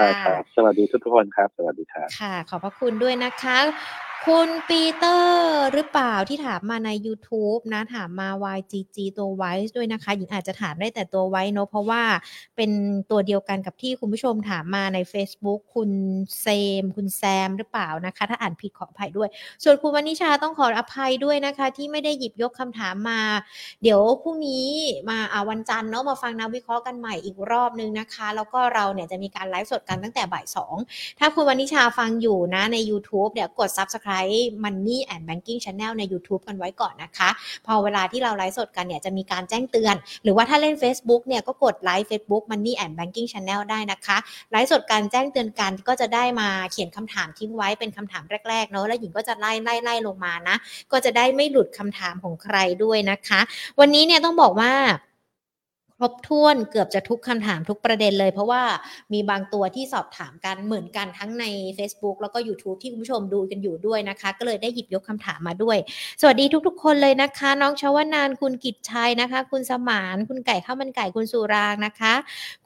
[0.56, 3.58] สวัสดีทุกคนครับ สวัสดีครับค่ะ ขอบพระคุณด้วยนะคะ
[4.26, 12.02] คุณปีเตอร์หรือเปล่าที่ถามมาใน YouTube นะ ถามมา YGG ตัวไว้ด้วยนะคะ หญิงอาจจะถามได้แต่ตัวไว้เนอะเพราะว่า
[12.56, 12.70] เป็น
[13.10, 15.90] ตัวเดียวกันกับที่คุณผู้ชมถามมาใน Facebook คุณ
[16.40, 16.46] เซ
[16.80, 19.28] ม คุณแซมหรือเปล่านะคะ ถ้าอ่านผิดขออภัยด้วย
[19.64, 23.20] ส่วนคุณวนิชาต้องขออภัยด้วยนะคะ ที่ไม่ได้หยิบยิบยกคำถามมา
[23.82, 24.68] เดี๋ยวพรุ่งนี้
[25.10, 30.76] มาอาวันจันทร์เนาะมาฟังนักวิเคราะห์กันใหม่อีกรอบนึงนะคะ แล้วก็เราเนี่ยจะมีการไลฟ์สดกันตั้งแต่บ่ายสอง
[31.18, 37.30] ถ้าคุณวันนิชาฟังอยู่นะใน YouTube เดี๋ยวกด Subscribe Money and Banking Channel ใน YouTube กันไว้ก่อนนะคะ
[37.66, 44.16] พอเวลาที่เราไลฟ์สดกันเนี่ยจะมีการแจ้งเตือน หรือว่าถ้าเล่น Facebook เนี่ยก็กดไลฟ์ Facebook Money and Banking Channel ได้นะคะ
[44.50, 50.56] ไลฟ์สดการแจ้งเตือนกันก็จะได้มาเขียนคำถามทิ้งไว้เป็นคำถามแรกๆเนาะแล้วหญิงก็จะไล่ไล่ไล่ลงมานะ
[50.92, 53.40] ก็จะได้ไม่หลุดคำถามของใครด้วยนะคะ
[53.80, 54.72] วันนี้เนี่ยต้องบอกว่า
[56.00, 58.62] ครบถ้วนเกือบจะทุกคำถามทุกประเด็นเลย เพราะว่า
[59.12, 61.44] มีบางตัวที่สอบถามกันเหมือนกันทั้งใน
[61.78, 65.76] Facebook แล้วก็ YouTube ที่คุณผู้ชมดูกันอยู่ด้วยนะคะ ก็เลยได้หยิบยกคำถามมาด้วย
[66.20, 72.14] สวัสดีทุกๆ คนเลยนะคะ น้องชาวนานคุณกิจชัยนะคะ คุณสมาน คุณไก่ข้าวมันไก่คุณสุรางนะคะ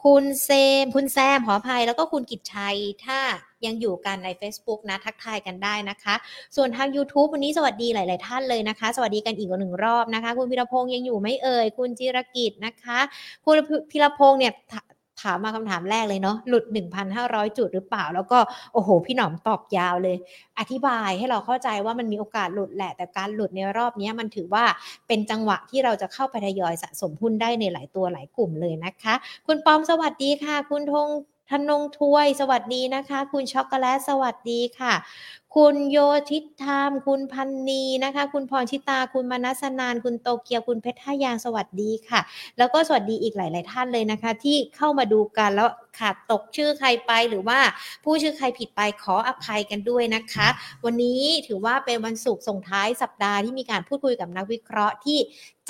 [0.05, 0.51] คุณเซ
[0.83, 3.19] ม คุณแซมขออภัยแล้วก็คุณกิจชัยถ้า
[3.67, 6.15] ยังอยู่กันใน Facebook นะทักทายกันได้นะคะ
[6.57, 12.99] ส่วนทาง YouTube วันนี้สวัสดีหลาย ๆ ท่านเลยนะคะ สวัสดีกันอีกหนึ่งรอบนะคะ คุณพิรพงษ์ยังอยู่ไหม่เอ่ยคุณจิรกิจนะคะ
[13.45, 13.57] คุณ
[13.91, 14.75] พิรพงษ์เนี่ยถ
[15.23, 16.65] ถามมาคำถามแรกเลยเนาะหลุด
[17.11, 18.39] 1,500 จุดหรือเปล่า แล้วก็
[18.73, 20.17] โอ้โห พี่หนอมตอบยาวเลย
[20.59, 24.65] อธิบายให้เราเข้าใจว่ามันมีโอกาสหลุดแหละ แต่การหลุดในรอบนี้มันถือว่า
[25.09, 29.15] เป็นจังหวะที่เราจะเข้าไปทยอยสะสมหุ้นได้ในหลายตัวหลายกลุ่มเลยนะคะ
[29.47, 31.09] คุณปอมสวัสดีค่ะ คุณธง
[31.53, 34.95] ธนงทวย สวัสดีนะคะ คุณช็อกโกแลตสวัสดีค่ะ
[35.57, 35.99] คุณโย
[36.31, 42.21] ทิตธรรม คุณพันนีนะคะ คุณพรชิตา คุณมนัสนาน คุณโตเกียว คุณเพชรท่ายาง สวัสดีค่ะ
[42.59, 47.59] แล้วก็สวัสดีอีกหลาย ๆ ท่านเลยนะคะ ที่เข้ามาดูกันแล้วขาดตกชื่อใครไปหรือว่า
[48.05, 50.49] ผู้ชื่อใครผิดไปขออภัยกันด้วยนะคะ
[50.85, 55.19] วันนี้ถือว่าเป็นวันศุกร์ส่งท้ายสัปดาห์ที่มีการพูดคุยกับนักวิเคราะห์ที่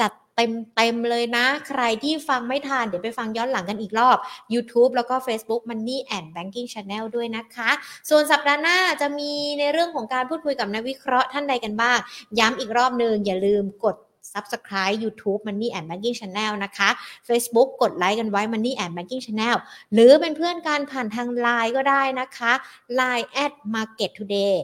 [0.00, 4.16] จัด เต็มเต็มเลยนะ ใครที่ฟังไม่ทันเดี๋ยวไปฟังย้อนหลังกันอีกรอบ
[4.54, 7.70] YouTube แล้วก็ Facebook Money and Banking Channel ด้วยนะคะ
[8.10, 11.98] ส่วนสัปดาห์หน้าจะมีในเรื่องของการพูดคุยกับนักวิเคราะห์ท่านใดกันบ้าง
[12.38, 13.96] ย้ำอีกรอบหนึ่งอย่าลืมกด
[14.32, 16.88] Subscribe YouTube Money and Banking Channel นะคะ
[17.28, 19.56] Facebook กดไลค์กันไว้ Money and Banking Channel
[19.92, 22.52] หรือเป็นเพื่อนกันผ่านทาง Line ก็ได้นะคะ
[22.98, 24.56] Line at Market Today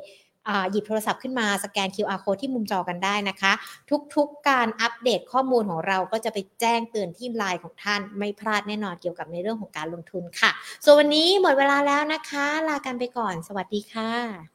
[0.70, 3.52] หยิบโทรศัพท์ขึ้นมาสแกน QR code ที่มุมจอกันได้นะคะ
[4.14, 10.50] ทุกๆการอัปเดตข้อมูลของเราก็จะไปแจ้งเตือนที่ไลน์ของท่านไม่พลาดแน่นอนเกี่ยวกับในเรื่องของการลงทุนค่ะ
[10.84, 14.48] ส่วนวันนี้หมดเวลาแล้วนะคะ ลากันไปก่อน สวัสดีค่ะ